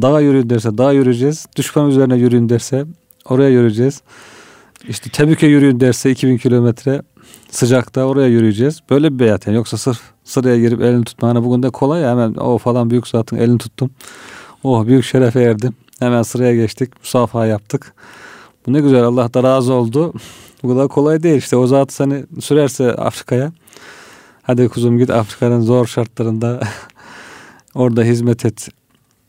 Dağa 0.01 0.21
yürüyün 0.21 0.49
derse 0.49 0.77
dağa 0.77 0.91
yürüyeceğiz. 0.91 1.45
Düşman 1.55 1.89
üzerine 1.89 2.15
yürüyün 2.15 2.49
derse 2.49 2.85
oraya 3.25 3.49
yürüyeceğiz. 3.49 4.01
İşte 4.89 5.09
Tebük'e 5.09 5.47
yürüyün 5.47 5.79
derse 5.79 6.11
2000 6.11 6.37
kilometre 6.37 7.01
sıcakta 7.53 8.03
oraya 8.03 8.27
yürüyeceğiz. 8.27 8.79
Böyle 8.89 9.13
bir 9.13 9.19
beyat 9.19 9.47
yani. 9.47 9.55
Yoksa 9.55 9.77
sırf 9.77 9.99
sıraya 10.23 10.59
girip 10.59 10.81
elini 10.81 11.03
tutmak. 11.03 11.35
Hani 11.35 11.45
bugün 11.45 11.63
de 11.63 11.69
kolay 11.69 12.01
ya 12.01 12.11
hemen 12.11 12.33
o 12.33 12.57
falan 12.57 12.89
büyük 12.89 13.07
zatın 13.07 13.37
elini 13.37 13.57
tuttum. 13.57 13.89
Oh 14.63 14.85
büyük 14.85 15.03
şerefe 15.03 15.41
erdim. 15.41 15.73
Hemen 15.99 16.21
sıraya 16.21 16.55
geçtik. 16.55 16.99
Musafaha 16.99 17.45
yaptık. 17.45 17.93
Bu 18.67 18.73
ne 18.73 18.79
güzel 18.79 19.03
Allah 19.03 19.33
da 19.33 19.43
razı 19.43 19.73
oldu. 19.73 20.13
Bu 20.63 20.69
kadar 20.69 20.87
kolay 20.87 21.23
değil. 21.23 21.37
İşte 21.37 21.57
o 21.57 21.67
zat 21.67 21.93
seni 21.93 22.25
sürerse 22.39 22.93
Afrika'ya. 22.93 23.51
Hadi 24.41 24.69
kuzum 24.69 24.97
git 24.97 25.09
Afrika'nın 25.09 25.61
zor 25.61 25.85
şartlarında 25.85 26.59
orada 27.75 28.03
hizmet 28.03 28.45
et. 28.45 28.69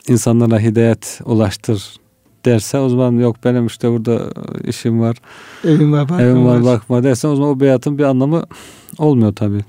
insanlara 0.09 0.61
hidayet 0.61 1.21
ulaştır 1.25 2.04
derse 2.45 2.79
o 2.79 2.89
zaman 2.89 3.13
yok 3.13 3.37
benim 3.45 3.67
işte 3.67 3.91
burada 3.91 4.21
işim 4.65 5.01
var. 5.01 5.17
Evim 5.65 5.93
var 5.93 6.03
bakma. 6.03 6.23
Evim 6.23 6.47
var 6.47 6.65
bakma 6.65 7.03
dersen 7.03 7.29
o 7.29 7.37
zaman 7.37 7.51
o 7.51 7.61
beyatın 7.61 7.99
bir 7.99 8.05
anlamı 8.05 8.43
olmuyor 8.99 9.33
tabi. 9.33 9.61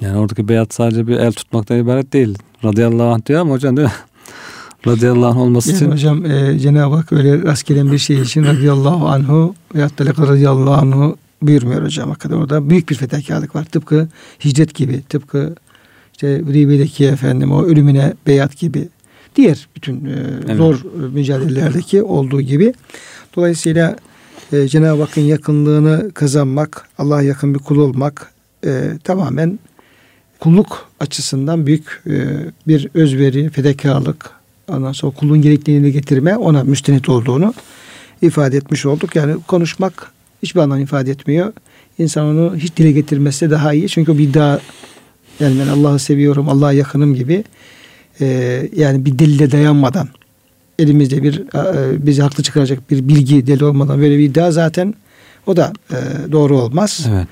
Yani 0.00 0.18
oradaki 0.18 0.48
beyat 0.48 0.74
sadece 0.74 1.06
bir 1.06 1.16
el 1.16 1.32
tutmaktan 1.32 1.78
ibaret 1.78 2.12
değil. 2.12 2.38
Radıyallahu 2.64 3.08
anh 3.08 3.26
diyor 3.26 3.40
ama 3.40 3.54
hocam 3.54 3.76
değil 3.76 3.88
mi? 3.88 3.94
radıyallahu 4.86 5.30
anh 5.30 5.36
olması 5.36 5.70
yani 5.70 5.76
için. 5.76 5.90
Hocam 5.90 6.26
e, 6.26 6.58
Cenab-ı 6.58 6.94
Hak 6.94 7.12
öyle 7.12 7.42
rastgele 7.42 7.92
bir 7.92 7.98
şey 7.98 8.20
için 8.20 8.44
radıyallahu 8.44 9.08
anhu 9.08 9.54
veyahut 9.74 9.98
da 9.98 10.06
radıyallahu 10.06 10.74
anhu 10.74 11.16
buyurmuyor 11.42 11.84
hocam. 11.84 12.08
Hakikaten 12.08 12.36
orada 12.36 12.70
büyük 12.70 12.88
bir 12.88 12.94
fedakarlık 12.94 13.56
var. 13.56 13.64
Tıpkı 13.64 14.08
hicret 14.44 14.74
gibi, 14.74 15.02
tıpkı 15.02 15.54
işte 16.12 16.38
Ribe'deki 16.38 17.06
efendim 17.06 17.52
o 17.52 17.62
ölümüne 17.62 18.14
beyat 18.26 18.56
gibi 18.56 18.88
diğer 19.38 19.68
bütün 19.76 20.04
e, 20.04 20.10
evet. 20.46 20.56
zor 20.56 20.82
mücadelelerdeki 21.12 22.02
olduğu 22.02 22.40
gibi. 22.40 22.74
Dolayısıyla 23.36 23.96
e, 24.52 24.68
Cenab-ı 24.68 25.02
Hakk'ın 25.02 25.22
yakınlığını 25.22 26.10
kazanmak, 26.14 26.88
Allah'a 26.98 27.22
yakın 27.22 27.54
bir 27.54 27.58
kul 27.58 27.78
olmak 27.78 28.32
e, 28.66 28.92
tamamen 29.04 29.58
kulluk 30.40 30.88
açısından 31.00 31.66
büyük 31.66 32.02
e, 32.06 32.26
bir 32.66 32.88
özveri, 32.94 33.50
fedakarlık, 33.50 34.30
ondan 34.68 34.92
sonra 34.92 35.14
kulun 35.14 35.42
gerekliliğini 35.42 35.92
getirme 35.92 36.36
ona 36.36 36.64
müstenit 36.64 37.08
olduğunu 37.08 37.54
ifade 38.22 38.56
etmiş 38.56 38.86
olduk. 38.86 39.16
Yani 39.16 39.36
konuşmak 39.46 40.12
hiçbir 40.42 40.60
anlam 40.60 40.80
ifade 40.80 41.10
etmiyor. 41.10 41.52
İnsan 41.98 42.26
onu 42.26 42.56
hiç 42.56 42.76
dile 42.76 42.92
getirmesi 42.92 43.50
daha 43.50 43.72
iyi. 43.72 43.88
Çünkü 43.88 44.18
bir 44.18 44.34
daha 44.34 44.60
yani 45.40 45.60
ben 45.60 45.68
Allah'ı 45.68 45.98
seviyorum, 45.98 46.48
Allah'a 46.48 46.72
yakınım 46.72 47.14
gibi 47.14 47.44
e, 48.20 48.68
yani 48.76 49.04
bir 49.04 49.18
delile 49.18 49.50
dayanmadan 49.50 50.08
elimizde 50.78 51.22
bir 51.22 51.40
e, 51.40 52.06
bizi 52.06 52.22
haklı 52.22 52.42
çıkaracak 52.42 52.90
bir 52.90 53.08
bilgi 53.08 53.46
delil 53.46 53.62
olmadan 53.62 54.00
böyle 54.00 54.18
bir 54.18 54.24
iddia 54.24 54.50
zaten 54.50 54.94
o 55.46 55.56
da 55.56 55.72
e, 55.90 55.96
doğru 56.32 56.60
olmaz. 56.60 57.06
Evet. 57.10 57.26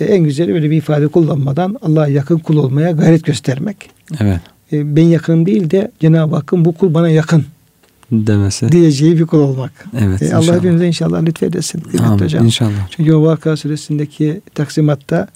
E, 0.00 0.04
en 0.04 0.24
güzeli 0.24 0.54
böyle 0.54 0.70
bir 0.70 0.76
ifade 0.76 1.08
kullanmadan 1.08 1.76
Allah'a 1.82 2.08
yakın 2.08 2.38
kul 2.38 2.56
olmaya 2.56 2.90
gayret 2.90 3.24
göstermek. 3.24 3.90
Evet. 4.20 4.40
E, 4.72 4.96
ben 4.96 5.04
yakın 5.04 5.46
değil 5.46 5.70
de 5.70 5.90
Cenab-ı 6.00 6.36
Hakk'ın 6.36 6.64
bu 6.64 6.72
kul 6.74 6.94
bana 6.94 7.08
yakın 7.08 7.44
demesi. 8.12 8.72
Diyeceği 8.72 9.18
bir 9.18 9.26
kul 9.26 9.38
olmak. 9.38 9.86
Evet. 10.00 10.22
E, 10.22 10.34
Allah 10.34 10.56
hepimize 10.56 10.86
inşallah 10.86 11.22
lütfedesin. 11.22 11.82
Amin, 11.98 12.24
hocam. 12.24 12.44
İnşallah. 12.44 12.88
Çünkü 12.90 13.14
o 13.14 13.24
Vakıa 13.24 13.56
suresindeki 13.56 14.40
taksimatta 14.54 15.28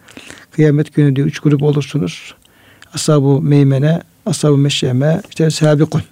kıyamet 0.51 0.95
günü 0.95 1.17
diyor 1.17 1.27
üç 1.29 1.39
grup 1.39 1.63
olursunuz. 1.63 2.35
Ashab-ı 2.95 3.43
meymene, 3.43 4.01
ashab-ı 4.27 4.57
meşyeme, 4.57 5.23
işte 5.29 5.51
sabikun. 5.51 6.03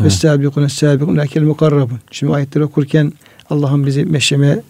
Evet. 0.00 0.06
Ve 0.06 0.10
sabikun, 0.10 0.66
sabikun, 0.66 1.16
lakel 1.16 1.42
mukarrabun. 1.42 1.98
Şimdi 2.10 2.34
ayetleri 2.34 2.64
okurken 2.64 3.12
Allah'ın 3.50 3.86
bizi 3.86 4.04
meşyeme 4.04 4.60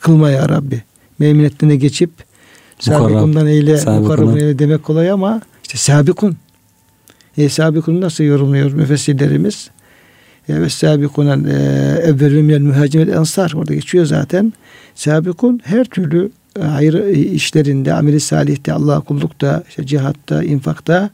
kılma 0.00 0.30
ya 0.30 0.48
Rabbi. 0.48 0.82
Meymenetine 1.18 1.76
geçip 1.76 2.10
sabikundan 2.78 3.46
eyle, 3.46 3.72
mukarrabun 3.72 4.36
eyle 4.36 4.58
demek 4.58 4.82
kolay 4.82 5.10
ama 5.10 5.40
işte 5.62 5.78
sabikun. 5.78 6.36
E, 7.38 7.48
sabikun 7.48 8.00
nasıl 8.00 8.24
yorumluyor 8.24 8.72
müfessirlerimiz? 8.72 9.70
E, 10.48 10.60
ve 10.60 10.68
sabikunen 10.68 11.44
e, 11.44 11.52
evvelü 12.04 12.42
minel 12.42 12.60
muhacimet 12.60 13.08
ensar 13.08 13.52
orada 13.52 13.74
geçiyor 13.74 14.04
zaten. 14.06 14.52
Sabikun 14.94 15.60
her 15.64 15.84
türlü 15.84 16.30
hayır 16.60 17.04
işlerinde, 17.14 17.94
ameli 17.94 18.20
salihte, 18.20 18.72
Allah'a 18.72 19.00
kullukta, 19.00 19.62
işte 19.68 19.86
cihatta, 19.86 20.42
infakta 20.42 21.10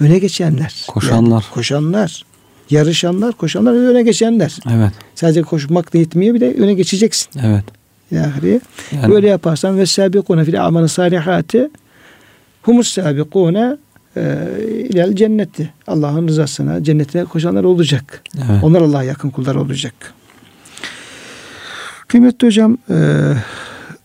öne 0.00 0.18
geçenler. 0.18 0.84
Koşanlar. 0.88 1.42
Yani, 1.42 1.54
koşanlar. 1.54 2.24
Yarışanlar, 2.70 3.32
koşanlar 3.32 3.72
öne 3.72 4.02
geçenler. 4.02 4.58
Evet. 4.70 4.92
Sadece 5.14 5.42
koşmak 5.42 5.94
da 5.94 5.98
yetmiyor 5.98 6.34
bir 6.34 6.40
de 6.40 6.54
öne 6.54 6.74
geçeceksin. 6.74 7.40
Evet. 7.44 7.64
Yani, 8.10 8.60
yani. 8.92 9.12
böyle 9.12 9.28
yaparsan 9.28 9.78
ve 9.78 9.86
sabikune 9.86 10.44
fil 10.44 10.64
amanı 10.64 10.88
salihati 10.88 11.70
humus 12.62 12.88
sabikune 12.88 13.76
ilal 14.88 15.16
cenneti. 15.16 15.70
Allah'ın 15.86 16.28
rızasına, 16.28 16.84
cennetine 16.84 17.24
koşanlar 17.24 17.64
olacak. 17.64 18.22
Evet. 18.36 18.64
Onlar 18.64 18.80
Allah'a 18.80 19.02
yakın 19.02 19.30
kullar 19.30 19.54
olacak. 19.54 19.94
Kıymetli 22.08 22.46
hocam, 22.46 22.78
e, 22.90 22.96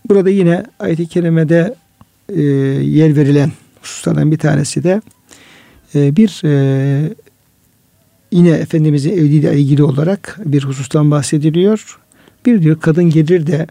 burada 0.08 0.30
yine 0.30 0.64
ayet-i 0.78 1.06
kerimede 1.06 1.74
e, 2.28 2.42
yer 2.82 3.16
verilen 3.16 3.52
hususlardan 3.82 4.32
bir 4.32 4.38
tanesi 4.38 4.84
de 4.84 5.02
e, 5.94 6.16
bir 6.16 6.40
e, 6.44 7.14
yine 8.32 8.50
Efendimizin 8.50 9.10
evliliğiyle 9.10 9.58
ilgili 9.58 9.82
olarak 9.82 10.38
bir 10.44 10.64
husustan 10.64 11.10
bahsediliyor. 11.10 11.98
Bir 12.46 12.62
diyor 12.62 12.80
kadın 12.80 13.10
gelir 13.10 13.46
de 13.46 13.66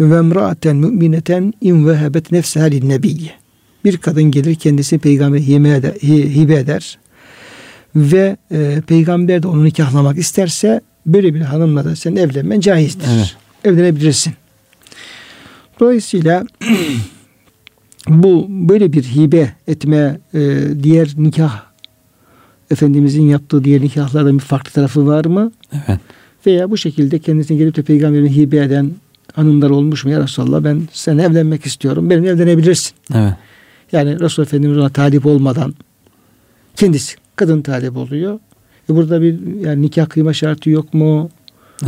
ve 0.00 0.16
emraaten 0.16 0.76
mümineten 0.76 1.52
in 1.60 1.86
vehebet 1.88 2.32
nefseha 2.32 2.66
nebiyye. 2.66 3.32
Bir 3.84 3.96
kadın 3.96 4.22
gelir 4.22 4.54
kendisi 4.54 4.98
peygamber 4.98 5.38
hibe 5.38 6.54
eder 6.54 6.98
ve 7.96 8.36
e, 8.52 8.82
peygamber 8.86 9.42
de 9.42 9.48
onu 9.48 9.64
nikahlamak 9.64 10.18
isterse 10.18 10.80
böyle 11.06 11.34
bir 11.34 11.40
hanımla 11.40 11.84
da 11.84 11.96
sen 11.96 12.16
evlenmen 12.16 12.60
caizdir. 12.60 13.08
Evet. 13.16 13.36
Evlenebilirsin. 13.64 14.34
Dolayısıyla 15.80 16.44
bu 18.08 18.46
böyle 18.48 18.92
bir 18.92 19.02
hibe 19.02 19.52
etme 19.66 20.20
e, 20.34 20.60
diğer 20.82 21.14
nikah 21.16 21.72
Efendimizin 22.70 23.22
yaptığı 23.22 23.64
diğer 23.64 23.80
nikahlardan 23.80 24.38
bir 24.38 24.44
farklı 24.44 24.72
tarafı 24.72 25.06
var 25.06 25.24
mı? 25.24 25.52
Evet. 25.72 26.00
Veya 26.46 26.70
bu 26.70 26.76
şekilde 26.76 27.18
kendisine 27.18 27.56
gelip 27.56 27.76
de 27.76 27.82
peygamberin 27.82 28.28
hibe 28.28 28.56
eden 28.56 28.90
hanımlar 29.32 29.70
olmuş 29.70 30.04
mu 30.04 30.10
ya 30.10 30.20
Resulallah 30.20 30.64
ben 30.64 30.82
sen 30.92 31.18
evlenmek 31.18 31.66
istiyorum. 31.66 32.10
Benimle 32.10 32.28
evlenebilirsin. 32.28 32.92
Evet. 33.14 33.32
Yani 33.92 34.20
Resul 34.20 34.42
Efendimiz 34.42 34.78
ona 34.78 34.88
talip 34.88 35.26
olmadan 35.26 35.74
kendisi 36.76 37.16
kadın 37.36 37.62
talip 37.62 37.96
oluyor. 37.96 38.38
E 38.90 38.94
burada 38.94 39.22
bir 39.22 39.60
yani 39.60 39.82
nikah 39.82 40.08
kıyma 40.08 40.32
şartı 40.32 40.70
yok 40.70 40.94
mu? 40.94 41.30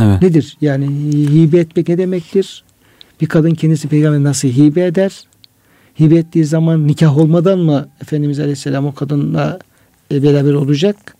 Evet. 0.01 0.21
Nedir? 0.21 0.57
Yani 0.61 0.85
hibe 1.13 1.57
etmek 1.57 1.89
ne 1.89 1.97
demektir? 1.97 2.63
Bir 3.21 3.25
kadın 3.25 3.51
kendisi 3.51 3.87
peygamber 3.87 4.23
nasıl 4.23 4.47
hibe 4.47 4.85
eder? 4.85 5.23
Hibe 5.99 6.15
ettiği 6.15 6.45
zaman 6.45 6.87
nikah 6.87 7.17
olmadan 7.17 7.59
mı 7.59 7.87
Efendimiz 8.01 8.39
Aleyhisselam 8.39 8.85
o 8.85 8.93
kadınla 8.93 9.59
e, 10.11 10.23
beraber 10.23 10.53
olacak? 10.53 11.15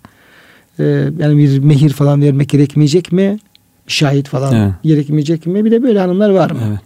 E, 0.80 0.84
yani 1.20 1.38
bir 1.38 1.60
mehir 1.60 1.90
falan 1.90 2.22
vermek 2.22 2.50
gerekmeyecek 2.50 3.12
mi? 3.12 3.40
Şahit 3.88 4.28
falan 4.28 4.56
evet. 4.56 4.74
gerekmeyecek 4.84 5.46
mi? 5.46 5.66
Bir 5.66 5.72
de 5.72 5.84
böyle 5.84 6.00
hanımlar 6.00 6.30
var 6.30 6.52
mı? 6.52 6.60
Evet. 6.68 6.80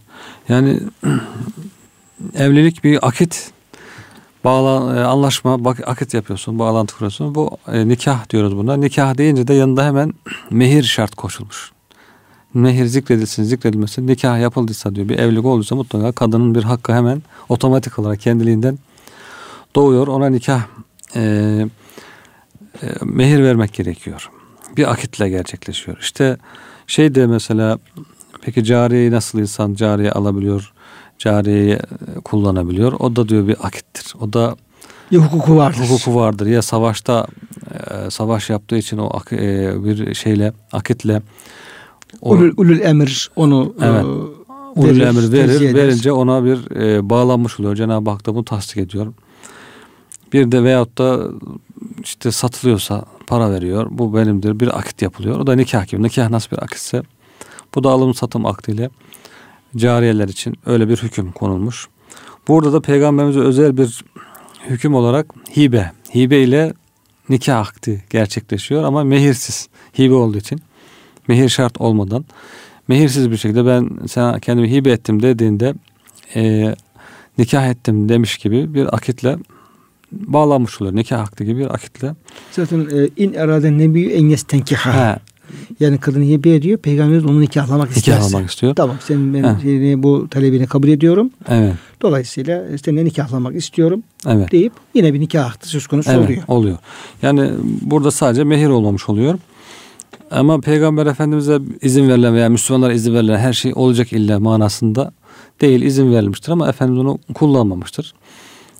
Yani 0.50 0.80
evlilik 2.36 2.84
bir 2.84 3.08
akit 3.08 3.52
bağla, 4.44 5.00
e, 5.00 5.04
anlaşma 5.04 5.66
bak, 5.66 5.88
akit 5.88 6.14
yapıyorsun, 6.14 6.60
bağlantı 6.60 6.96
kuruyorsun. 6.96 7.36
Bu 7.36 7.58
e, 7.68 7.88
nikah 7.88 8.30
diyoruz 8.30 8.58
buna. 8.58 8.78
Nikah 8.78 9.18
deyince 9.18 9.48
de 9.48 9.54
yanında 9.54 9.86
hemen 9.86 10.14
mehir 10.50 10.84
şart 10.84 11.16
koşulmuş. 11.16 11.72
Mehir 12.54 12.86
zikredilsin, 12.86 13.44
zikredilmesin. 13.44 14.08
Nikah 14.08 14.40
yapıldıysa 14.40 14.96
diyor 14.96 15.10
bir 15.10 15.20
evlilik 15.20 15.46
olduysa 15.46 15.76
mutlaka 15.76 16.12
kadının 16.12 16.56
bir 16.56 16.64
hakkı 16.64 16.94
hemen 16.94 17.22
otomatik 17.50 18.00
olarak 18.00 18.20
kendiliğinden 18.20 18.80
doğuyor. 19.76 20.08
Ona 20.08 20.30
nikah 20.30 20.62
e, 21.16 21.22
e, 21.22 22.88
mehir 23.04 23.44
vermek 23.44 23.74
gerekiyor. 23.74 24.30
Bir 24.78 24.92
akitle 24.92 25.30
gerçekleşiyor. 25.30 25.98
İşte 26.02 26.38
şey 26.88 27.16
de 27.16 27.28
mesela 27.28 27.80
peki 28.42 28.64
cariyeyi 28.64 29.12
nasıl 29.12 29.40
insan 29.40 29.74
cariye 29.74 30.12
alabiliyor? 30.12 30.74
cariyeyi 31.20 31.74
e, 31.74 31.80
kullanabiliyor. 32.24 32.94
O 33.00 33.16
da 33.16 33.30
diyor 33.30 33.48
bir 33.48 33.68
akittir. 33.68 34.14
O 34.22 34.34
da 34.34 34.56
ya 35.12 35.20
hukuku 35.20 35.58
vardır. 35.58 35.80
Hukuku 35.90 36.16
vardır. 36.16 36.46
Ya 36.46 36.62
savaşta 36.62 37.28
e, 37.72 38.10
savaş 38.10 38.50
yaptığı 38.50 38.78
için 38.78 38.98
o 38.98 39.10
ak, 39.14 39.34
e, 39.34 39.74
bir 39.84 40.14
şeyle 40.14 40.54
akitle 40.72 41.22
o, 42.22 42.34
ulul, 42.34 42.54
ulul 42.58 42.80
emir 42.80 43.32
onu 43.36 43.74
evet, 43.82 44.04
e, 44.04 44.80
ulul 44.80 45.00
emir 45.00 45.32
verir. 45.32 45.76
Verince 45.76 46.12
ona 46.12 46.46
bir 46.46 46.76
e, 46.76 47.10
bağlanmış 47.10 47.60
oluyor. 47.60 47.76
Cenab-ı 47.76 48.10
Hak 48.10 48.26
da 48.26 48.36
bunu 48.36 48.46
tasdik 48.46 48.78
ediyor. 48.78 49.14
Bir 50.34 50.52
de 50.52 50.64
veyahut 50.64 50.98
da 50.98 51.20
işte 52.04 52.32
satılıyorsa 52.32 53.06
para 53.28 53.52
veriyor. 53.52 53.88
Bu 53.92 54.16
benimdir. 54.16 54.60
Bir 54.60 54.80
akit 54.80 55.02
yapılıyor. 55.02 55.40
O 55.40 55.48
da 55.48 55.56
nikah 55.56 55.88
gibi. 55.88 56.04
Nikah 56.04 56.30
nasıl 56.30 56.52
bir 56.52 56.64
akitse 56.64 57.04
bu 57.76 57.84
da 57.84 57.90
alım 57.90 58.14
satım 58.14 58.46
aktiyle 58.46 58.90
cariyeler 59.76 60.28
için 60.28 60.56
öyle 60.66 60.90
bir 60.90 60.98
hüküm 60.98 61.32
konulmuş. 61.32 61.88
Burada 62.48 62.74
da 62.74 62.82
peygamberimize 62.82 63.40
özel 63.40 63.78
bir 63.78 64.04
hüküm 64.70 64.96
olarak 64.96 65.34
hibe. 65.58 65.92
Hibe 66.16 66.38
ile 66.38 66.74
nikah 67.30 67.60
akdi 67.60 68.04
gerçekleşiyor 68.10 68.84
ama 68.84 69.04
mehirsiz. 69.04 69.70
Hibe 70.00 70.14
olduğu 70.14 70.38
için 70.38 70.62
mehir 71.30 71.50
şart 71.50 71.82
olmadan 71.82 72.26
mehirsiz 72.88 73.32
bir 73.32 73.38
şekilde 73.38 73.66
ben 73.66 73.90
sana 74.08 74.40
kendimi 74.40 74.72
hibe 74.72 74.92
ettim 74.92 75.22
dediğinde 75.22 75.74
e, 76.36 76.76
nikah 77.38 77.68
ettim 77.68 78.10
demiş 78.10 78.38
gibi 78.38 78.74
bir 78.74 78.96
akitle 78.96 79.38
bağlanmış 80.12 80.82
oluyor. 80.82 80.96
Nikah 80.96 81.22
akdi 81.22 81.46
gibi 81.46 81.60
bir 81.60 81.74
akitle. 81.74 82.16
Zaten 82.52 82.80
e, 82.80 83.24
in 83.24 83.34
eraden 83.34 83.80
nebiyyü 83.80 84.10
en 84.10 84.30
yestenkiha. 84.30 85.20
Yani 85.80 85.98
kadını 85.98 86.24
hibe 86.24 86.56
ediyor. 86.56 86.78
Peygamberimiz 86.78 87.26
onu 87.26 87.42
nikahlamak 87.42 87.90
isterse. 87.90 88.12
Nikahlamak 88.12 88.50
istiyor. 88.50 88.76
Tamam 88.76 88.98
senin 89.08 89.34
ben 89.34 89.60
seni, 89.62 90.04
bu 90.04 90.28
talebini 90.30 90.68
kabul 90.68 90.88
ediyorum. 90.88 91.30
Evet. 91.50 91.74
Dolayısıyla 92.02 92.64
seninle 92.86 93.06
nikahlamak 93.06 93.56
istiyorum 93.56 94.04
evet. 94.28 94.52
deyip 94.52 94.74
yine 94.94 95.14
bir 95.14 95.20
nikah 95.20 95.46
akdı 95.46 95.68
söz 95.68 95.88
konusu 95.88 96.12
evet, 96.12 96.26
oluyor. 96.26 96.44
oluyor. 96.48 96.78
Yani 97.22 97.52
burada 97.82 98.12
sadece 98.12 98.44
mehir 98.44 98.68
olmamış 98.68 99.10
oluyor. 99.10 99.40
Ama 100.32 100.62
Peygamber 100.62 101.06
Efendimiz'e 101.06 101.60
izin 101.82 102.10
verilen 102.10 102.36
veya 102.36 102.50
Müslümanlara 102.50 102.94
izin 102.94 103.14
verilen 103.14 103.38
her 103.38 103.54
şey 103.54 103.74
olacak 103.76 104.14
illa 104.14 104.40
manasında 104.40 105.12
değil 105.62 105.82
izin 105.82 106.14
verilmiştir 106.14 106.52
ama 106.52 106.70
Efendimiz 106.70 107.02
onu 107.02 107.20
kullanmamıştır. 107.34 108.14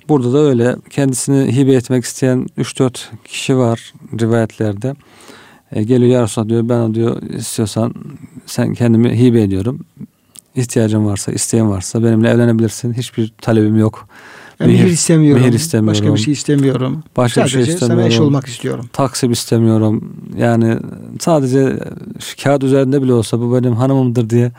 Burada 0.08 0.32
da 0.32 0.38
öyle 0.38 0.76
kendisini 0.90 1.56
hibe 1.56 1.72
etmek 1.72 2.04
isteyen 2.04 2.46
3-4 2.58 2.98
kişi 3.24 3.56
var 3.56 3.94
rivayetlerde. 4.20 4.94
E, 5.72 5.82
geliyor 5.82 6.10
ya 6.10 6.22
Resulallah 6.22 6.48
diyor 6.48 6.68
ben 6.68 6.94
diyor 6.94 7.22
istiyorsan 7.22 7.94
sen 8.46 8.74
kendimi 8.74 9.18
hibe 9.18 9.42
ediyorum. 9.42 9.80
İhtiyacın 10.56 11.06
varsa, 11.06 11.32
isteyen 11.32 11.70
varsa 11.70 12.04
benimle 12.04 12.28
evlenebilirsin. 12.28 12.92
Hiçbir 12.92 13.32
talebim 13.42 13.78
yok. 13.78 14.08
Yani 14.60 14.72
mehir, 14.72 14.86
istemiyorum. 14.86 15.42
Mehir 15.42 15.52
istemiyorum. 15.52 16.00
Başka 16.00 16.14
bir 16.14 16.18
şey 16.18 16.32
istemiyorum. 16.34 17.02
Başka 17.16 17.40
sadece 17.40 17.58
bir 17.58 17.64
şey 17.64 17.74
istemiyorum. 17.74 18.02
sana 18.02 18.14
eş 18.14 18.20
olmak 18.20 18.46
istiyorum. 18.46 18.90
Taksip 18.92 19.32
istemiyorum. 19.32 20.14
Yani 20.36 20.78
sadece 21.20 21.78
kağıt 22.42 22.64
üzerinde 22.64 23.02
bile 23.02 23.12
olsa 23.12 23.40
bu 23.40 23.54
benim 23.54 23.76
hanımımdır 23.76 24.30
diye 24.30 24.52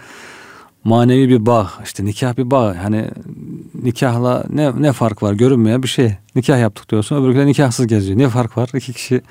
manevi 0.83 1.29
bir 1.29 1.45
bağ. 1.45 1.71
işte 1.83 2.05
nikah 2.05 2.37
bir 2.37 2.51
bağ. 2.51 2.75
Hani 2.83 3.05
nikahla 3.83 4.43
ne 4.49 4.81
ne 4.81 4.93
fark 4.93 5.23
var 5.23 5.33
görünmeyen 5.33 5.83
bir 5.83 5.87
şey. 5.87 6.15
Nikah 6.35 6.59
yaptık 6.59 6.91
diyorsun. 6.91 7.23
Öbürküler 7.23 7.45
nikahsız 7.45 7.87
geziyor. 7.87 8.19
Ne 8.19 8.29
fark 8.29 8.57
var? 8.57 8.69
İki 8.73 8.93
kişi 8.93 9.21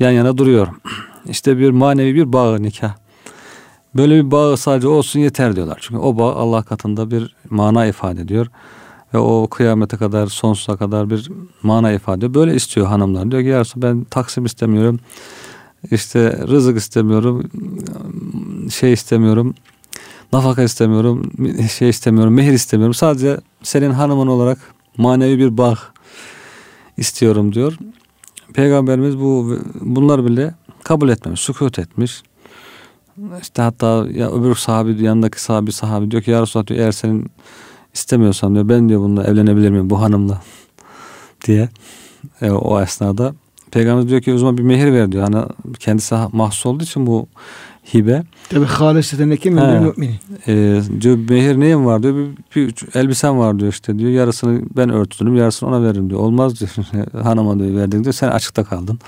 yan 0.00 0.10
yana 0.10 0.38
duruyor. 0.38 0.68
İşte 1.28 1.58
bir 1.58 1.70
manevi 1.70 2.14
bir 2.14 2.32
bağ 2.32 2.58
nikah. 2.58 2.94
Böyle 3.96 4.24
bir 4.24 4.30
bağ 4.30 4.56
sadece 4.56 4.88
olsun 4.88 5.20
yeter 5.20 5.56
diyorlar. 5.56 5.78
Çünkü 5.80 6.00
o 6.00 6.18
bağ 6.18 6.34
Allah 6.34 6.62
katında 6.62 7.10
bir 7.10 7.36
mana 7.50 7.86
ifade 7.86 8.20
ediyor. 8.20 8.46
Ve 9.14 9.18
o 9.18 9.48
kıyamete 9.48 9.96
kadar 9.96 10.26
sonsuza 10.26 10.76
kadar 10.76 11.10
bir 11.10 11.30
mana 11.62 11.92
ifade 11.92 12.16
ediyor. 12.16 12.34
Böyle 12.34 12.54
istiyor 12.54 12.86
hanımlar. 12.86 13.30
Diyor 13.30 13.42
ki 13.42 13.48
yarısı 13.48 13.82
ben 13.82 14.04
taksim 14.04 14.44
istemiyorum. 14.44 15.00
İşte 15.90 16.38
rızık 16.48 16.78
istemiyorum. 16.78 17.50
Şey 18.70 18.92
istemiyorum. 18.92 19.54
Nafaka 20.32 20.62
istemiyorum. 20.62 21.32
Şey 21.78 21.88
istemiyorum. 21.88 22.34
Mehir 22.34 22.52
istemiyorum. 22.52 22.94
Sadece 22.94 23.40
senin 23.62 23.90
hanımın 23.90 24.26
olarak 24.26 24.58
manevi 24.96 25.38
bir 25.38 25.58
bağ 25.58 25.78
istiyorum 26.96 27.54
diyor. 27.54 27.78
Peygamberimiz 28.54 29.18
bu 29.18 29.58
bunlar 29.80 30.24
bile 30.24 30.54
kabul 30.84 31.08
etmemiş, 31.08 31.40
sükut 31.40 31.78
etmiş. 31.78 32.22
İşte 33.42 33.62
hatta 33.62 34.06
ya 34.14 34.30
öbür 34.30 34.54
sahabi 34.54 35.02
yanındaki 35.02 35.42
sahabi 35.42 35.72
sahabi 35.72 36.10
diyor 36.10 36.22
ki 36.22 36.30
ya 36.30 36.42
Resulallah 36.42 36.66
diyor 36.66 36.80
eğer 36.80 36.92
senin 36.92 37.30
istemiyorsan 37.94 38.54
diyor 38.54 38.68
ben 38.68 38.88
diyor 38.88 39.00
bununla 39.00 39.24
evlenebilir 39.24 39.70
miyim 39.70 39.90
bu 39.90 40.00
hanımla 40.00 40.42
diye 41.46 41.68
e, 42.42 42.50
o 42.50 42.80
esnada 42.80 43.34
Peygamber 43.74 44.08
diyor 44.08 44.20
ki 44.20 44.34
o 44.34 44.38
zaman 44.38 44.58
bir 44.58 44.62
mehir 44.62 44.92
ver 44.92 45.12
diyor. 45.12 45.22
Hani 45.22 45.44
kendisi 45.78 46.14
mahsus 46.32 46.66
olduğu 46.66 46.84
için 46.84 47.06
bu 47.06 47.26
hibe. 47.94 48.22
Tabi 48.48 48.64
haliseten 48.64 49.30
eki 49.30 49.50
müminin 49.50 50.14
e, 50.46 50.80
diyor 51.00 51.18
mehir 51.28 51.60
neyim 51.60 51.86
var 51.86 52.02
diyor. 52.02 52.14
Bir, 52.14 52.26
bir 52.56 52.74
elbisem 52.94 53.38
var 53.38 53.58
diyor 53.58 53.72
işte 53.72 53.98
diyor. 53.98 54.10
Yarısını 54.10 54.62
ben 54.76 54.90
örtürüm 54.90 55.36
yarısını 55.36 55.68
ona 55.68 55.82
veririm 55.82 56.10
diyor. 56.10 56.20
Olmaz 56.20 56.60
diyor. 56.60 56.70
Hanıma 57.22 57.58
diyor 57.58 57.76
verdin 57.76 58.04
diyor. 58.04 58.14
Sen 58.14 58.28
açıkta 58.28 58.64
kaldın. 58.64 58.98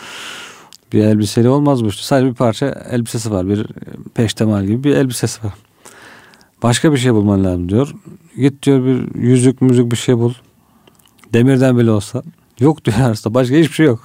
Bir 0.92 1.04
elbiseyle 1.04 1.48
olmaz 1.48 1.84
bu 1.84 1.88
işte. 1.88 2.02
Sadece 2.02 2.30
bir 2.30 2.34
parça 2.34 2.66
elbisesi 2.90 3.30
var. 3.30 3.48
Bir 3.48 3.66
peştemal 4.14 4.64
gibi 4.64 4.84
bir 4.84 4.96
elbisesi 4.96 5.44
var. 5.44 5.52
Başka 6.66 6.92
bir 6.92 6.98
şey 6.98 7.14
bulman 7.14 7.44
lazım 7.44 7.68
diyor. 7.68 7.94
Git 8.36 8.62
diyor 8.62 8.84
bir 8.84 9.20
yüzük 9.20 9.62
müzik 9.62 9.92
bir 9.92 9.96
şey 9.96 10.18
bul. 10.18 10.32
Demirden 11.32 11.78
bile 11.78 11.90
olsa. 11.90 12.22
Yok 12.60 12.84
diyor 12.84 12.96
arasında. 13.00 13.34
Başka 13.34 13.56
hiçbir 13.56 13.74
şey 13.74 13.86
yok. 13.86 14.00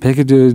Peki 0.00 0.28
diyor 0.28 0.52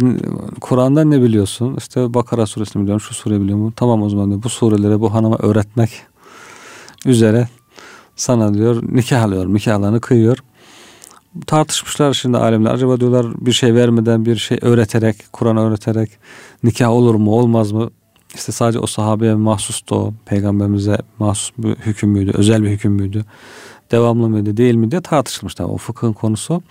Kur'an'dan 0.61 1.11
ne 1.11 1.21
biliyorsun? 1.21 1.75
İşte 1.77 2.13
Bakara 2.13 2.45
suresini 2.45 2.81
biliyorum, 2.81 3.01
şu 3.01 3.13
sure 3.13 3.41
biliyorum. 3.41 3.73
Tamam 3.75 4.01
o 4.01 4.09
zaman 4.09 4.29
diyor 4.29 4.43
bu 4.43 4.49
sureleri 4.49 4.99
bu 4.99 5.13
hanıma 5.13 5.37
öğretmek 5.37 5.91
üzere 7.05 7.47
sana 8.15 8.53
diyor 8.53 8.83
nikah 8.91 9.23
alıyor, 9.23 9.45
nikahlarını 9.53 10.01
kıyıyor. 10.01 10.37
Tartışmışlar 11.47 12.13
şimdi 12.13 12.37
alemler. 12.37 12.73
Acaba 12.73 12.99
diyorlar 12.99 13.25
bir 13.45 13.51
şey 13.51 13.75
vermeden 13.75 14.25
bir 14.25 14.35
şey 14.35 14.57
öğreterek, 14.61 15.25
Kur'an 15.33 15.57
öğreterek 15.57 16.11
nikah 16.63 16.89
olur 16.89 17.15
mu 17.15 17.31
olmaz 17.31 17.71
mı? 17.71 17.89
İşte 18.33 18.51
sadece 18.51 18.79
o 18.79 18.87
sahabeye 18.87 19.35
mahsustu 19.35 19.95
o. 19.95 20.13
Peygamberimize 20.25 20.97
mahsus 21.19 21.51
bir 21.57 21.75
hüküm 21.75 22.09
müydü? 22.09 22.31
Özel 22.33 22.63
bir 22.63 22.69
hüküm 22.69 22.91
müydü? 22.91 23.25
Devamlı 23.91 24.29
mıydı 24.29 24.57
değil 24.57 24.75
mi 24.75 24.91
diye 24.91 25.01
tartışılmışlar. 25.01 25.65
O 25.65 25.77
fıkhın 25.77 26.13
konusu. 26.13 26.61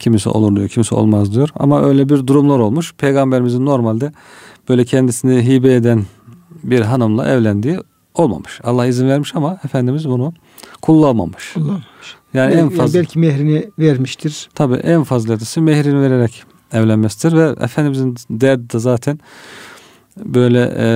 Kimisi 0.00 0.28
olur 0.28 0.56
diyor, 0.56 0.68
kimisi 0.68 0.94
olmaz 0.94 1.34
diyor. 1.34 1.48
Ama 1.54 1.82
öyle 1.84 2.08
bir 2.08 2.26
durumlar 2.26 2.58
olmuş. 2.58 2.94
Peygamberimizin 2.98 3.66
normalde 3.66 4.12
böyle 4.68 4.84
kendisini 4.84 5.46
hibe 5.46 5.74
eden 5.74 6.04
bir 6.62 6.80
hanımla 6.80 7.28
evlendiği 7.28 7.78
olmamış. 8.14 8.60
Allah 8.64 8.86
izin 8.86 9.08
vermiş 9.08 9.34
ama 9.34 9.58
Efendimiz 9.64 10.08
bunu 10.08 10.32
kullanmamış. 10.82 11.52
Kullanmamış. 11.54 12.16
Yani, 12.34 12.54
en 12.54 12.68
fazla 12.68 12.98
belki 12.98 13.18
mehrini 13.18 13.70
vermiştir. 13.78 14.48
Tabi 14.54 14.74
en 14.74 15.04
fazlalısı 15.04 15.62
mehrini 15.62 16.00
vererek 16.00 16.44
evlenmesidir 16.72 17.36
ve 17.36 17.54
Efendimizin 17.60 18.16
derdi 18.30 18.70
de 18.70 18.78
zaten 18.78 19.20
böyle 20.16 20.74
e, 20.78 20.86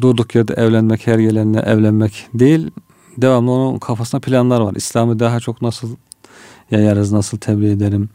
durduk 0.00 0.34
yerde 0.34 0.54
evlenmek, 0.54 1.06
her 1.06 1.18
gelenle 1.18 1.60
evlenmek 1.60 2.26
değil. 2.34 2.70
Devamlı 3.16 3.50
onun 3.50 3.78
kafasında 3.78 4.20
planlar 4.20 4.60
var. 4.60 4.74
İslam'ı 4.74 5.18
daha 5.18 5.40
çok 5.40 5.62
nasıl 5.62 5.88
yayarız, 6.70 7.12
nasıl 7.12 7.38
tebliğ 7.38 7.70
ederim, 7.70 8.08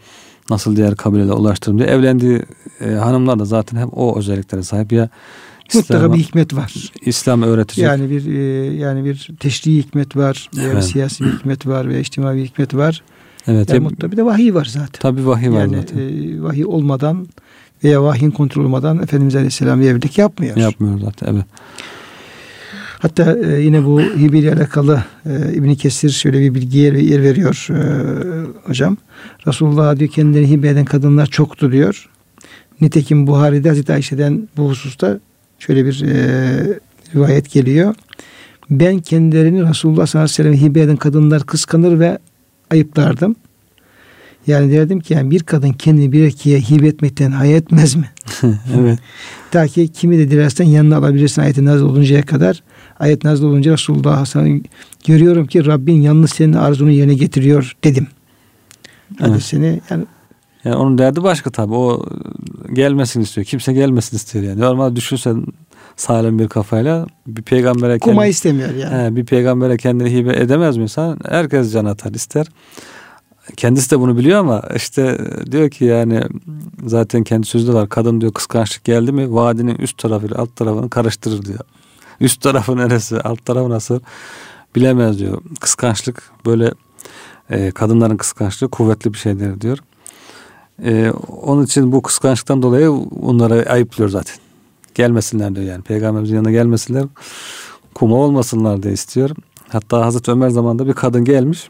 nasıl 0.49 0.75
diğer 0.75 0.95
kabilelere 0.95 1.33
ulaştırırım 1.33 1.79
diye. 1.79 1.89
Evlendiği 1.89 2.41
e, 2.79 2.89
hanımlar 2.89 3.39
da 3.39 3.45
zaten 3.45 3.77
hep 3.77 3.97
o 3.97 4.19
özelliklere 4.19 4.63
sahip. 4.63 4.91
Ya 4.91 5.09
Mutlaka 5.73 6.13
bir 6.13 6.19
hikmet 6.19 6.55
var. 6.55 6.91
İslam 7.01 7.43
öğretecek. 7.43 7.85
Yani 7.85 8.09
bir 8.09 8.25
e, 8.25 8.73
yani 8.75 9.05
bir 9.05 9.29
teşri 9.39 9.77
hikmet 9.77 10.15
var, 10.15 10.49
veya 10.57 10.71
evet. 10.71 10.83
siyasi 10.83 11.23
bir 11.23 11.31
hikmet 11.31 11.67
var 11.67 11.89
veya 11.89 11.99
içtimai 11.99 12.37
bir 12.37 12.45
hikmet 12.45 12.75
var. 12.75 13.03
Evet. 13.47 13.69
Yani 13.69 13.79
mutlaka 13.79 14.11
bir 14.11 14.17
de 14.17 14.25
vahiy 14.25 14.53
var 14.53 14.65
zaten. 14.65 14.99
Tabii 14.99 15.27
vahiy 15.27 15.51
var 15.51 15.59
yani, 15.59 15.75
zaten. 15.75 15.97
E, 15.97 16.43
vahiy 16.43 16.65
olmadan 16.65 17.27
veya 17.83 18.03
vahyin 18.03 18.31
kontrol 18.31 18.65
olmadan 18.65 19.03
Efendimiz 19.03 19.35
Aleyhisselam 19.35 19.81
bir 19.81 19.85
evlilik 19.85 20.17
yapmıyor. 20.17 20.57
Yapmıyor 20.57 20.99
zaten 20.99 21.33
evet. 21.33 21.45
Hatta 22.99 23.37
e, 23.45 23.61
yine 23.61 23.85
bu 23.85 24.01
hibe 24.01 24.39
ile 24.39 24.53
alakalı 24.53 25.03
e, 25.25 25.53
İbn 25.53 25.73
Kesir 25.73 26.09
şöyle 26.09 26.39
bir 26.39 26.55
bilgiye 26.55 27.03
yer 27.03 27.23
veriyor 27.23 27.67
e, 27.69 27.81
hocam. 28.67 28.97
Resulullah 29.47 29.99
diyor 29.99 30.11
kendilerini 30.11 30.49
hibe 30.49 30.67
eden 30.67 30.85
kadınlar 30.85 31.25
çoktu 31.25 31.71
diyor. 31.71 32.09
Nitekim 32.81 33.27
Buhari'de 33.27 33.69
Hazreti 33.69 33.93
Ayşe'den 33.93 34.49
bu 34.57 34.69
hususta 34.69 35.19
şöyle 35.59 35.85
bir 35.85 36.03
e, 36.03 36.79
rivayet 37.15 37.51
geliyor. 37.51 37.95
Ben 38.69 38.99
kendilerini 38.99 39.69
Resulullah 39.69 40.05
sallallahu 40.05 40.31
aleyhi 40.33 40.49
ve 40.49 40.57
sellem 40.57 40.69
hibe 40.69 40.81
eden 40.81 40.95
kadınlar 40.95 41.43
kıskanır 41.43 41.99
ve 41.99 42.17
ayıplardım. 42.71 43.35
Yani 44.47 44.71
derdim 44.71 44.99
ki 44.99 45.13
yani 45.13 45.31
bir 45.31 45.43
kadın 45.43 45.71
kendini 45.71 46.11
bir 46.11 46.23
erkeğe 46.23 46.59
hibe 46.59 46.87
etmekten 46.87 47.31
hayal 47.31 47.55
etmez 47.55 47.95
mi? 47.95 48.09
evet. 48.79 48.99
Ta 49.51 49.67
ki 49.67 49.87
kimi 49.87 50.17
de 50.17 50.31
dilersen 50.31 50.65
yanına 50.65 50.97
alabilirsin 50.97 51.41
ayeti 51.41 51.65
nazil 51.65 51.85
oluncaya 51.85 52.25
kadar. 52.25 52.63
Ayet 52.99 53.23
nazil 53.23 53.43
olunca 53.43 53.73
Resulullah 53.73 54.17
Hasan 54.17 54.63
görüyorum 55.05 55.47
ki 55.47 55.65
Rabbin 55.65 56.01
yalnız 56.01 56.29
senin 56.29 56.53
arzunu 56.53 56.91
yerine 56.91 57.13
getiriyor 57.13 57.75
dedim. 57.83 58.07
Evet. 59.19 59.43
seni 59.43 59.81
yani 59.89 60.05
yani 60.63 60.75
onun 60.75 60.97
derdi 60.97 61.23
başka 61.23 61.49
tabii. 61.49 61.73
O 61.73 62.05
gelmesin 62.73 63.21
istiyor. 63.21 63.45
Kimse 63.45 63.73
gelmesin 63.73 64.17
istiyor 64.17 64.45
yani. 64.45 64.59
Normal 64.59 64.95
düşünsen 64.95 65.45
sağlam 65.95 66.39
bir 66.39 66.47
kafayla 66.47 67.07
bir 67.27 67.41
peygambere 67.41 67.99
Kuma 67.99 68.15
kendini, 68.15 68.29
istemiyor 68.29 68.75
yani. 68.75 69.11
He, 69.11 69.15
bir 69.15 69.25
peygambere 69.25 69.77
kendini 69.77 70.13
hibe 70.13 70.35
edemez 70.35 70.77
mi 70.77 70.83
insan? 70.83 71.17
Herkes 71.29 71.73
can 71.73 71.85
atar 71.85 72.11
ister. 72.11 72.47
Kendisi 73.57 73.91
de 73.91 73.99
bunu 73.99 74.17
biliyor 74.17 74.39
ama 74.39 74.63
işte 74.75 75.17
diyor 75.51 75.69
ki 75.69 75.85
yani 75.85 76.23
zaten 76.85 77.23
kendi 77.23 77.47
sözü 77.47 77.67
de 77.67 77.73
var. 77.73 77.89
Kadın 77.89 78.21
diyor 78.21 78.33
kıskançlık 78.33 78.83
geldi 78.83 79.11
mi 79.11 79.33
vadinin 79.33 79.75
üst 79.75 79.97
tarafıyla 79.97 80.37
alt 80.37 80.55
tarafını 80.55 80.89
karıştırır 80.89 81.45
diyor. 81.45 81.59
Üst 82.19 82.41
tarafı 82.41 82.77
neresi 82.77 83.21
alt 83.21 83.45
tarafı 83.45 83.69
nasıl 83.69 83.99
bilemez 84.75 85.19
diyor. 85.19 85.41
Kıskançlık 85.59 86.31
böyle 86.45 86.71
e, 87.49 87.71
kadınların 87.71 88.17
kıskançlığı 88.17 88.69
kuvvetli 88.69 89.13
bir 89.13 89.17
şeydir 89.17 89.61
diyor. 89.61 89.77
E, 90.83 91.11
onun 91.41 91.65
için 91.65 91.91
bu 91.91 92.01
kıskançlıktan 92.01 92.61
dolayı 92.61 92.91
onlara 93.21 93.69
ayıplıyor 93.69 94.09
zaten. 94.09 94.35
Gelmesinler 94.95 95.55
diyor 95.55 95.67
yani. 95.67 95.81
Peygamberimizin 95.81 96.35
yanına 96.35 96.51
gelmesinler. 96.51 97.05
Kuma 97.95 98.15
olmasınlar 98.15 98.83
diye 98.83 98.93
istiyor. 98.93 99.29
Hatta 99.69 100.05
Hazreti 100.05 100.31
Ömer 100.31 100.49
zamanında 100.49 100.87
bir 100.87 100.93
kadın 100.93 101.25
gelmiş. 101.25 101.69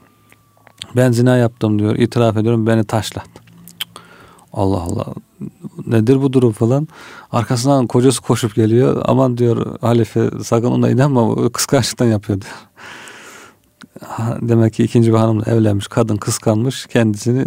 Ben 0.96 1.12
zina 1.12 1.38
yaptım 1.38 1.80
diyor. 1.80 1.96
İtiraf 1.96 2.38
ediyorum 2.38 2.68
beni 2.68 2.84
taşlat. 2.84 3.28
Allah 4.54 4.82
Allah. 4.82 5.06
Nedir 5.88 6.22
bu 6.22 6.34
durum 6.34 6.52
falan. 6.52 6.88
Arkasından 7.32 7.88
kocası 7.88 8.22
koşup 8.22 8.56
geliyor. 8.56 9.02
Aman 9.06 9.38
diyor 9.38 9.80
halife 9.82 10.30
sakın 10.44 10.72
ona 10.72 10.90
inanma. 10.90 11.52
Kıskançlıktan 11.52 12.06
yapıyor 12.06 12.42
diyor. 12.42 12.54
Demek 14.42 14.74
ki 14.74 14.84
ikinci 14.84 15.14
bir 15.14 15.18
hanımla 15.18 15.46
evlenmiş. 15.46 15.88
Kadın 15.88 16.18
kıskanmış. 16.18 16.86
Kendisini 16.86 17.46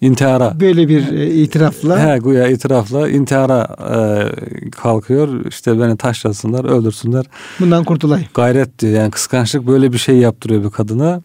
intihara 0.00 0.60
böyle 0.60 0.88
bir 0.88 1.12
e, 1.12 1.26
itirafla 1.34 2.14
he 2.14 2.18
güya 2.18 2.48
itirafla 2.48 3.08
intihara 3.08 3.76
e, 3.94 4.70
kalkıyor 4.70 5.44
işte 5.46 5.80
beni 5.80 5.96
taşlasınlar 5.96 6.64
öldürsünler 6.64 7.26
bundan 7.60 7.84
kurtulayım 7.84 8.26
gayret 8.34 8.78
diyor 8.78 8.92
yani 8.92 9.10
kıskançlık 9.10 9.66
böyle 9.66 9.92
bir 9.92 9.98
şey 9.98 10.16
yaptırıyor 10.16 10.64
bir 10.64 10.70
kadına 10.70 11.22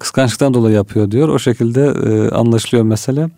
kıskançlıktan 0.00 0.54
dolayı 0.54 0.74
yapıyor 0.74 1.10
diyor 1.10 1.28
o 1.28 1.38
şekilde 1.38 1.92
e, 2.06 2.30
anlaşılıyor 2.30 2.84
mesele 2.84 3.28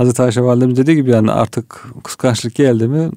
Hazreti 0.00 0.22
Ayşe 0.22 0.42
validemiz 0.42 0.76
dediği 0.76 0.96
gibi 0.96 1.10
yani 1.10 1.32
artık 1.32 1.84
kıskançlık 2.04 2.54
geldi 2.54 2.88
mi 2.88 3.10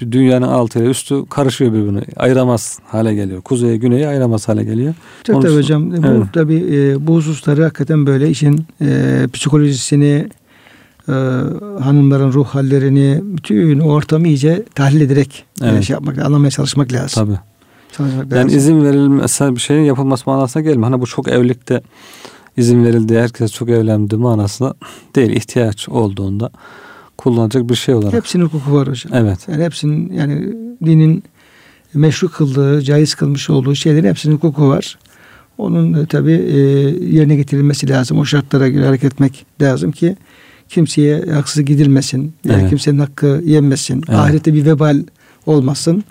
bir 0.00 0.12
dünyanın 0.12 0.46
altı 0.46 0.78
ile 0.78 0.86
üstü 0.86 1.26
karışıyor 1.26 1.72
birbirine. 1.72 2.00
Ayıramaz 2.16 2.78
hale 2.84 3.14
geliyor. 3.14 3.42
Kuzeye 3.42 3.76
güneyi 3.76 4.08
ayıramaz 4.08 4.48
hale 4.48 4.64
geliyor. 4.64 4.94
Çok 5.24 5.42
tabii 5.42 5.54
hocam. 5.54 5.94
Evet. 5.94 6.04
Bu 6.04 6.26
tabii 6.32 6.66
e, 6.72 7.06
bu 7.06 7.14
hususları 7.14 7.62
hakikaten 7.62 8.06
böyle 8.06 8.30
işin 8.30 8.66
e, 8.80 9.26
psikolojisini 9.32 10.28
e, 11.08 11.12
hanımların 11.80 12.32
ruh 12.32 12.46
hallerini 12.46 13.20
bütün 13.22 13.78
ortamı 13.80 14.28
iyice 14.28 14.64
tahlil 14.74 15.00
ederek 15.00 15.44
evet. 15.62 15.78
e, 15.78 15.82
şey 15.82 15.94
yapmak, 15.94 16.18
anlamaya 16.18 16.50
çalışmak 16.50 16.92
lazım. 16.92 17.26
Tabii. 17.26 17.38
Çalışmak 17.98 18.32
yani 18.32 18.44
lazım. 18.44 18.58
izin 18.58 18.84
verilmesi 18.84 19.54
bir 19.56 19.60
şeyin 19.60 19.82
yapılması 19.82 20.30
manasına 20.30 20.62
gelmiyor. 20.62 20.90
Hani 20.90 21.00
bu 21.00 21.06
çok 21.06 21.28
evlilikte 21.28 21.82
izin 22.56 22.84
verildi, 22.84 23.18
herkes 23.18 23.52
çok 23.52 23.68
evlendi 23.68 24.16
manasında 24.16 24.74
değil. 25.14 25.30
ihtiyaç 25.30 25.88
olduğunda 25.88 26.50
kullanacak 27.18 27.70
bir 27.70 27.74
şey 27.74 27.94
olarak. 27.94 28.12
Hepsinin 28.12 28.44
hukuku 28.44 28.72
var 28.72 28.88
hocam. 28.88 29.12
Evet. 29.14 29.38
Yani 29.48 29.64
hepsinin 29.64 30.12
yani 30.12 30.54
dinin 30.84 31.22
meşru 31.94 32.30
kıldığı, 32.30 32.82
caiz 32.82 33.14
kılmış 33.14 33.50
olduğu 33.50 33.74
şeylerin 33.74 34.08
hepsinin 34.08 34.34
hukuku 34.34 34.68
var. 34.68 34.98
Onun 35.58 36.06
tabi 36.06 36.32
e, 36.32 36.58
yerine 37.16 37.36
getirilmesi 37.36 37.88
lazım. 37.88 38.18
O 38.18 38.24
şartlara 38.24 38.68
göre 38.68 38.86
hareket 38.86 39.12
etmek 39.12 39.46
lazım 39.60 39.92
ki 39.92 40.16
kimseye 40.68 41.20
haksız 41.20 41.64
gidilmesin. 41.64 42.32
Yani 42.44 42.60
evet. 42.60 42.70
kimsenin 42.70 42.98
hakkı 42.98 43.42
yenmesin. 43.44 44.04
Evet. 44.08 44.18
Ahirette 44.18 44.54
bir 44.54 44.66
vebal 44.66 45.02
olmasın. 45.46 46.04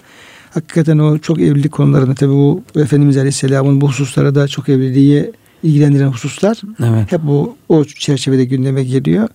Hakikaten 0.58 0.97
o 0.97 1.18
çok 1.18 1.41
evlilik 1.41 1.72
konularında 1.72 2.16
tabi 2.16 2.32
bu 2.32 2.64
Efendimiz 2.76 3.18
Aleyhisselam'ın 3.18 3.82
bu 3.82 3.88
hususlara 3.88 4.36
da 4.36 4.47
çok 4.47 4.70
evliliği 4.70 5.32
ilgilendiren 5.64 6.08
hususlar 6.08 6.62
evet. 6.84 7.12
hep 7.12 7.22
bu 7.24 7.55
o 7.70 7.84
çerçevede 7.84 8.45
gündeme 8.45 8.84
geliyor. 8.84 9.30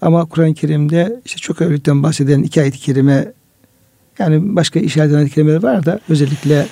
Ama 0.00 0.24
Kur'an-ı 0.24 0.54
Kerim'de 0.54 1.20
işte 1.24 1.38
çok 1.38 1.60
evlilikten 1.60 2.02
bahseden 2.02 2.42
iki 2.42 2.60
ayet-i 2.60 2.78
kerime 2.78 3.32
Yani 4.18 4.56
başka 4.56 4.80
işaret 4.80 5.10
eden 5.10 5.28
kelimeler 5.28 5.62
var 5.62 5.86
da 5.86 6.00
özellikle 6.08 6.66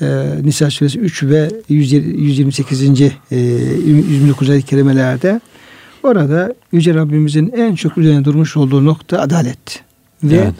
e, 0.00 0.06
Nisa 0.42 0.70
suresi 0.70 0.98
3 0.98 1.22
ve 1.22 1.50
128. 1.68 2.82
E, 2.82 3.10
129. 3.36 4.50
ayet 4.50 4.66
kelimelerde 4.66 5.40
orada 6.02 6.54
Yüce 6.72 6.94
Rabbimizin 6.94 7.52
en 7.56 7.74
çok 7.74 7.98
üzerine 7.98 8.24
durmuş 8.24 8.56
olduğu 8.56 8.84
nokta 8.84 9.20
adalet. 9.20 9.82
Ve 10.22 10.36
evet. 10.36 10.54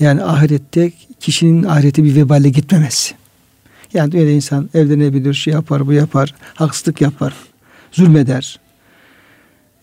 Yani 0.00 0.22
ahirette 0.22 0.92
kişinin 1.20 1.62
ahirete 1.62 2.04
bir 2.04 2.16
vebale 2.16 2.48
gitmemesi. 2.48 3.14
Yani 3.94 4.12
dünyada 4.12 4.30
insan 4.30 4.70
evlenebilir, 4.74 5.34
şey 5.34 5.52
yapar, 5.52 5.86
bu 5.86 5.92
yapar, 5.92 6.34
haksızlık 6.54 7.00
yapar, 7.00 7.34
zulmeder. 7.92 8.60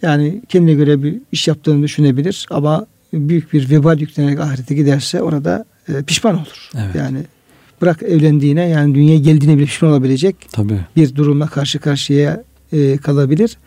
Yani 0.01 0.41
kendine 0.49 0.73
göre 0.73 1.03
bir 1.03 1.15
iş 1.31 1.47
yaptığını 1.47 1.83
düşünebilir 1.83 2.47
ama 2.49 2.85
büyük 3.13 3.53
bir 3.53 3.69
vebal 3.69 3.99
yüklenerek 3.99 4.39
ahirete 4.39 4.75
giderse 4.75 5.21
orada 5.21 5.65
e, 5.89 6.03
pişman 6.03 6.35
olur. 6.35 6.69
Evet. 6.75 6.95
Yani 6.95 7.19
bırak 7.81 8.03
evlendiğine 8.03 8.69
yani 8.69 8.95
dünyaya 8.95 9.19
geldiğine 9.19 9.57
bile 9.57 9.65
pişman 9.65 9.91
olabilecek 9.91 10.35
Tabii. 10.51 10.79
bir 10.95 11.15
durumla 11.15 11.47
karşı 11.47 11.79
karşıya 11.79 12.43
e, 12.73 12.97
kalabilir. 12.97 13.57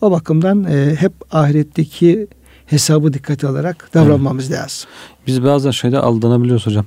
O 0.00 0.10
bakımdan 0.10 0.64
e, 0.64 0.94
hep 0.94 1.12
ahiretteki 1.30 2.26
hesabı 2.66 3.12
dikkate 3.12 3.48
alarak 3.48 3.90
davranmamız 3.94 4.50
evet. 4.50 4.60
lazım. 4.60 4.88
Biz 5.26 5.44
bazen 5.44 5.70
şeyde 5.70 5.98
aldanabiliyoruz 5.98 6.66
hocam. 6.66 6.84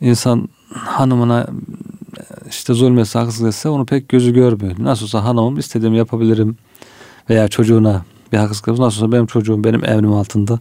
İnsan 0.00 0.48
hanımına 0.74 1.46
işte 2.48 2.74
zulmetse 2.74 3.18
haksızlık 3.18 3.48
etse 3.48 3.68
onu 3.68 3.86
pek 3.86 4.08
gözü 4.08 4.34
görmüyor. 4.34 4.74
Nasıl 4.78 5.04
olsa 5.04 5.24
hanımım 5.24 5.58
istediğimi 5.58 5.98
yapabilirim 5.98 6.56
veya 7.30 7.48
çocuğuna 7.48 8.04
bir 8.32 8.38
haksızlık 8.38 8.78
nasıl 8.78 9.02
olsa 9.02 9.12
benim 9.12 9.26
çocuğum 9.26 9.64
benim 9.64 9.84
evrim 9.84 10.12
altında 10.12 10.58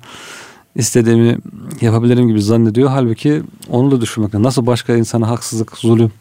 istediğimi 0.76 1.38
yapabilirim 1.82 2.28
gibi 2.28 2.42
zannediyor. 2.42 2.90
Halbuki 2.90 3.44
onu 3.70 3.92
da 3.92 4.02
düşünmek 4.02 4.34
Nasıl 4.34 4.66
başka 4.66 4.96
insana 4.96 5.30
haksızlık, 5.30 5.78
zulüm 5.78 6.12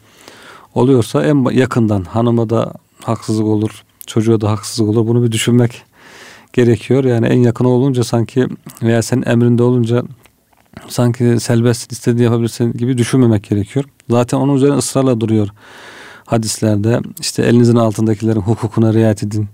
oluyorsa 0.75 1.25
en 1.25 1.51
yakından 1.51 2.05
hanıma 2.05 2.51
da 2.51 2.73
haksızlık 3.05 3.47
olur, 3.47 3.85
çocuğa 4.07 4.41
da 4.41 4.51
haksızlık 4.51 4.89
olur. 4.89 5.07
Bunu 5.07 5.23
bir 5.23 5.33
düşünmek 5.33 5.83
gerekiyor. 6.55 7.05
Yani 7.05 7.27
en 7.27 7.39
yakın 7.39 7.65
olunca 7.65 8.05
sanki 8.05 8.49
veya 8.83 9.03
senin 9.03 9.23
emrinde 9.27 9.63
olunca 9.63 10.03
sanki 10.89 11.37
selbest 11.41 11.93
istediğini 11.93 12.25
yapabilirsin 12.25 12.73
gibi 12.73 12.99
düşünmemek 12.99 13.45
gerekiyor. 13.45 13.85
Zaten 14.11 14.39
onun 14.39 14.55
üzerine 14.55 14.77
ısrarla 14.77 15.21
duruyor 15.21 15.49
hadislerde. 16.27 17.01
İşte 17.21 17.43
elinizin 17.43 17.77
altındakilerin 17.77 18.41
hukukuna 18.41 18.95
riayet 18.95 19.23
edin 19.23 19.49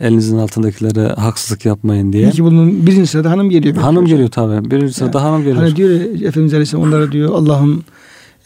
elinizin 0.00 0.38
altındakilere 0.38 1.08
haksızlık 1.08 1.66
yapmayın 1.66 2.12
diye. 2.12 2.24
Peki 2.24 2.44
bunun 2.44 2.86
birinci 2.86 3.06
sırada 3.06 3.30
hanım 3.30 3.50
geliyor. 3.50 3.76
Hanım 3.76 3.96
hocam. 3.96 4.06
geliyor 4.06 4.28
tabii. 4.28 4.70
Birinci 4.70 4.92
sırada 4.92 5.18
yani, 5.18 5.28
hanım 5.28 5.42
geliyor. 5.42 5.62
Hani 5.62 5.76
diyor 5.76 5.90
ya, 5.90 6.28
Efendimiz 6.28 6.54
Aleyhisselam 6.54 6.84
onlara 6.84 7.12
diyor 7.12 7.34
Allah'ın 7.34 7.84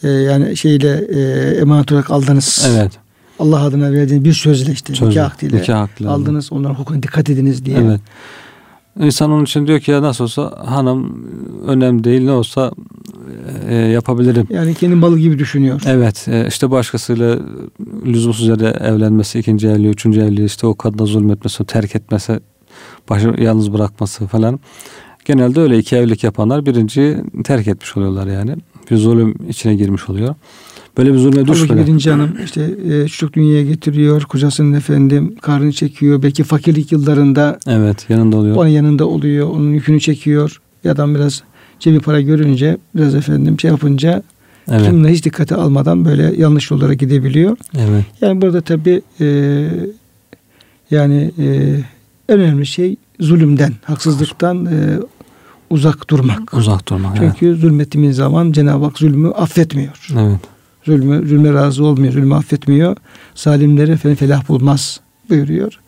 e, 0.03 0.09
yani 0.09 0.57
şeyle 0.57 1.07
e, 1.09 1.21
emanet 1.59 1.91
olarak 1.91 2.11
aldınız. 2.11 2.67
Evet. 2.69 2.91
Allah 3.41 3.63
adına 3.63 3.91
verdiğiniz 3.91 4.25
bir 4.25 4.33
sözle 4.33 4.71
işte 4.71 4.95
Sözle, 4.95 5.09
nikah 5.09 5.25
akdiyle, 5.25 5.57
nikah 5.57 5.81
akdiyle 5.81 6.09
aldınız. 6.09 6.51
Onların 6.51 6.75
hukukuna 6.75 7.03
dikkat 7.03 7.29
ediniz 7.29 7.65
diye. 7.65 7.77
Evet. 7.77 8.01
İnsan 8.99 9.31
onun 9.31 9.43
için 9.43 9.67
diyor 9.67 9.79
ki 9.79 9.91
ya 9.91 10.01
nasıl 10.01 10.23
olsa 10.23 10.53
hanım 10.65 11.27
önemli 11.67 12.03
değil 12.03 12.21
ne 12.21 12.31
olsa 12.31 12.71
e, 13.67 13.75
yapabilirim. 13.75 14.47
Yani 14.49 14.75
kendi 14.75 14.95
malı 14.95 15.19
gibi 15.19 15.39
düşünüyor. 15.39 15.81
Evet 15.85 16.27
e, 16.27 16.47
işte 16.47 16.71
başkasıyla 16.71 17.39
lüzumsuz 18.05 18.47
yere 18.47 18.67
evlenmesi, 18.67 19.39
ikinci 19.39 19.67
evliliği, 19.67 19.91
üçüncü 19.91 20.21
evliliği 20.21 20.45
işte 20.45 20.67
o 20.67 20.75
kadına 20.75 21.05
zulmetmesi, 21.05 21.65
terk 21.65 21.95
etmesi, 21.95 22.39
başı 23.09 23.33
yalnız 23.37 23.73
bırakması 23.73 24.27
falan. 24.27 24.59
Genelde 25.25 25.61
öyle 25.61 25.77
iki 25.77 25.95
evlilik 25.95 26.23
yapanlar 26.23 26.65
birinci 26.65 27.17
terk 27.43 27.67
etmiş 27.67 27.97
oluyorlar 27.97 28.27
yani. 28.27 28.55
Bir 28.91 28.97
zulüm 28.97 29.35
içine 29.49 29.75
girmiş 29.75 30.09
oluyor. 30.09 30.35
Böyle 30.97 31.13
bir 31.13 31.17
zulme 31.17 31.47
düşmeden. 31.47 31.85
birinci 31.85 32.11
hanım 32.11 32.29
işte 32.45 32.75
e, 32.91 33.07
çocuk 33.07 33.35
dünyaya 33.35 33.63
getiriyor. 33.63 34.21
Kocasının 34.21 34.73
efendim 34.73 35.35
karnını 35.41 35.71
çekiyor. 35.71 36.23
Belki 36.23 36.43
fakirlik 36.43 36.91
yıllarında. 36.91 37.59
Evet 37.67 38.05
yanında 38.09 38.37
oluyor. 38.37 38.55
Onun 38.55 38.67
yanında 38.67 39.07
oluyor. 39.07 39.49
Onun 39.49 39.73
yükünü 39.73 39.99
çekiyor. 39.99 40.61
Ya 40.83 40.91
adam 40.91 41.15
biraz 41.15 41.43
cebi 41.79 41.99
para 41.99 42.21
görünce 42.21 42.77
biraz 42.95 43.15
efendim 43.15 43.59
şey 43.59 43.71
yapınca 43.71 44.23
evet. 44.67 44.85
kimle 44.85 45.13
hiç 45.13 45.25
dikkate 45.25 45.55
almadan 45.55 46.05
böyle 46.05 46.33
yanlış 46.37 46.71
yollara 46.71 46.93
gidebiliyor. 46.93 47.57
Evet. 47.77 48.05
Yani 48.21 48.41
burada 48.41 48.61
tabi 48.61 49.01
e, 49.19 49.25
yani 50.91 51.31
e, 51.39 51.45
en 52.29 52.39
önemli 52.39 52.65
şey 52.65 52.95
zulümden, 53.19 53.73
haksızlıktan 53.83 54.65
e, 54.65 54.99
uzak 55.69 56.09
durmak. 56.09 56.53
Uzak 56.53 56.89
durmak. 56.89 57.17
Çünkü 57.17 57.47
evet. 57.47 57.59
zulmettiğimiz 57.59 58.15
zaman 58.15 58.51
Cenab-ı 58.51 58.85
Hak 58.85 58.97
zulmü 58.97 59.31
affetmiyor. 59.31 60.07
Evet. 60.19 60.39
Zulmü, 60.83 61.27
zulme 61.27 61.53
razı 61.53 61.85
olmuyor, 61.85 62.13
zulmü 62.13 62.35
affetmiyor. 62.35 62.97
Zalimleri 63.35 64.15
felah 64.15 64.47
bulmaz 64.47 64.99
buyuruyor. 65.29 65.79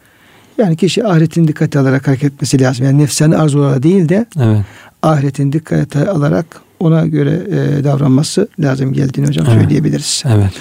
Yani 0.57 0.75
kişi 0.75 1.07
ahiretin 1.07 1.47
dikkate 1.47 1.79
alarak 1.79 2.07
hareket 2.07 2.33
etmesi 2.33 2.61
lazım. 2.61 2.85
Yani 2.85 2.97
nefsani 2.97 3.37
arzulara 3.37 3.83
değil 3.83 4.09
de 4.09 4.25
evet. 4.39 4.61
ahiretin 5.01 5.51
dikkate 5.51 6.09
alarak 6.09 6.61
ona 6.79 7.05
göre 7.05 7.41
e, 7.51 7.83
davranması 7.83 8.47
lazım 8.59 8.93
geldiğini 8.93 9.27
hocam 9.27 9.45
evet. 9.49 9.61
söyleyebiliriz. 9.61 10.23
Evet. 10.27 10.51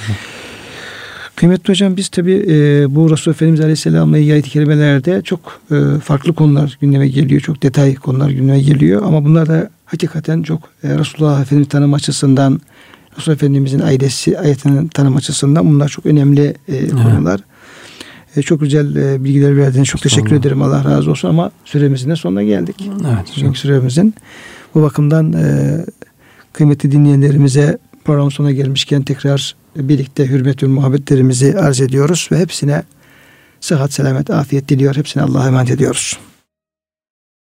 Kıymetli 1.37 1.69
hocam 1.71 1.97
biz 1.97 2.09
tabi 2.09 2.33
e, 2.33 2.95
bu 2.95 3.11
Resulullah 3.11 3.37
Efendimiz 3.37 3.61
Aleyhisselam'la 3.61 4.19
ilgili 4.19 4.33
ayet 4.33 4.49
kelimelerde 4.49 5.23
çok 5.23 5.61
e, 5.71 6.01
farklı 6.01 6.35
konular 6.35 6.79
gündeme 6.81 7.09
geliyor. 7.09 7.41
Çok 7.41 7.63
detay 7.63 7.95
konular 7.95 8.31
gündeme 8.31 8.61
geliyor. 8.61 9.03
Ama 9.03 9.25
bunlar 9.25 9.49
da 9.49 9.71
hakikaten 9.85 10.43
çok 10.43 10.63
e, 10.85 10.99
Resulullah 10.99 11.41
Efendimiz 11.41 11.69
tanım 11.69 11.95
açısından 11.95 12.61
Resulullah 13.17 13.37
Efendimizin 13.37 13.81
ailesi 13.81 14.39
ayetinin 14.39 14.89
tanım 14.89 15.17
açısından 15.17 15.67
bunlar 15.67 15.89
çok 15.89 16.07
önemli 16.07 16.55
e, 16.69 16.89
konular. 16.89 17.41
E, 18.37 18.43
çok 18.43 18.61
güzel 18.61 18.97
e, 18.97 19.25
bilgiler 19.25 19.57
verdiğiniz 19.57 19.89
çok 19.89 20.03
teşekkür 20.03 20.29
Sonra. 20.29 20.41
ederim. 20.41 20.63
Allah 20.63 20.85
razı 20.85 21.11
olsun 21.11 21.29
ama 21.29 21.51
süremizin 21.65 22.11
de 22.11 22.17
sonuna 22.17 22.43
geldik. 22.43 22.91
Evet. 23.01 23.33
Çünkü 23.35 23.59
süremizin 23.59 24.15
bu 24.75 24.83
bakımdan 24.83 25.33
e, 25.33 25.77
kıymetli 26.53 26.93
dinleyenlerimize 26.93 27.79
program 28.05 28.31
sonuna 28.31 28.53
gelmişken 28.53 29.03
tekrar 29.03 29.55
birlikte 29.77 30.27
hürmet 30.27 30.63
ve 30.63 30.67
muhabbetlerimizi 30.67 31.59
arz 31.59 31.81
ediyoruz 31.81 32.29
ve 32.33 32.39
hepsine 32.39 32.83
sıhhat, 33.61 33.93
selamet, 33.93 34.31
afiyet 34.31 34.69
diliyor. 34.69 34.97
Hepsine 34.97 35.23
Allah'a 35.23 35.47
emanet 35.47 35.71
ediyoruz. 35.71 36.19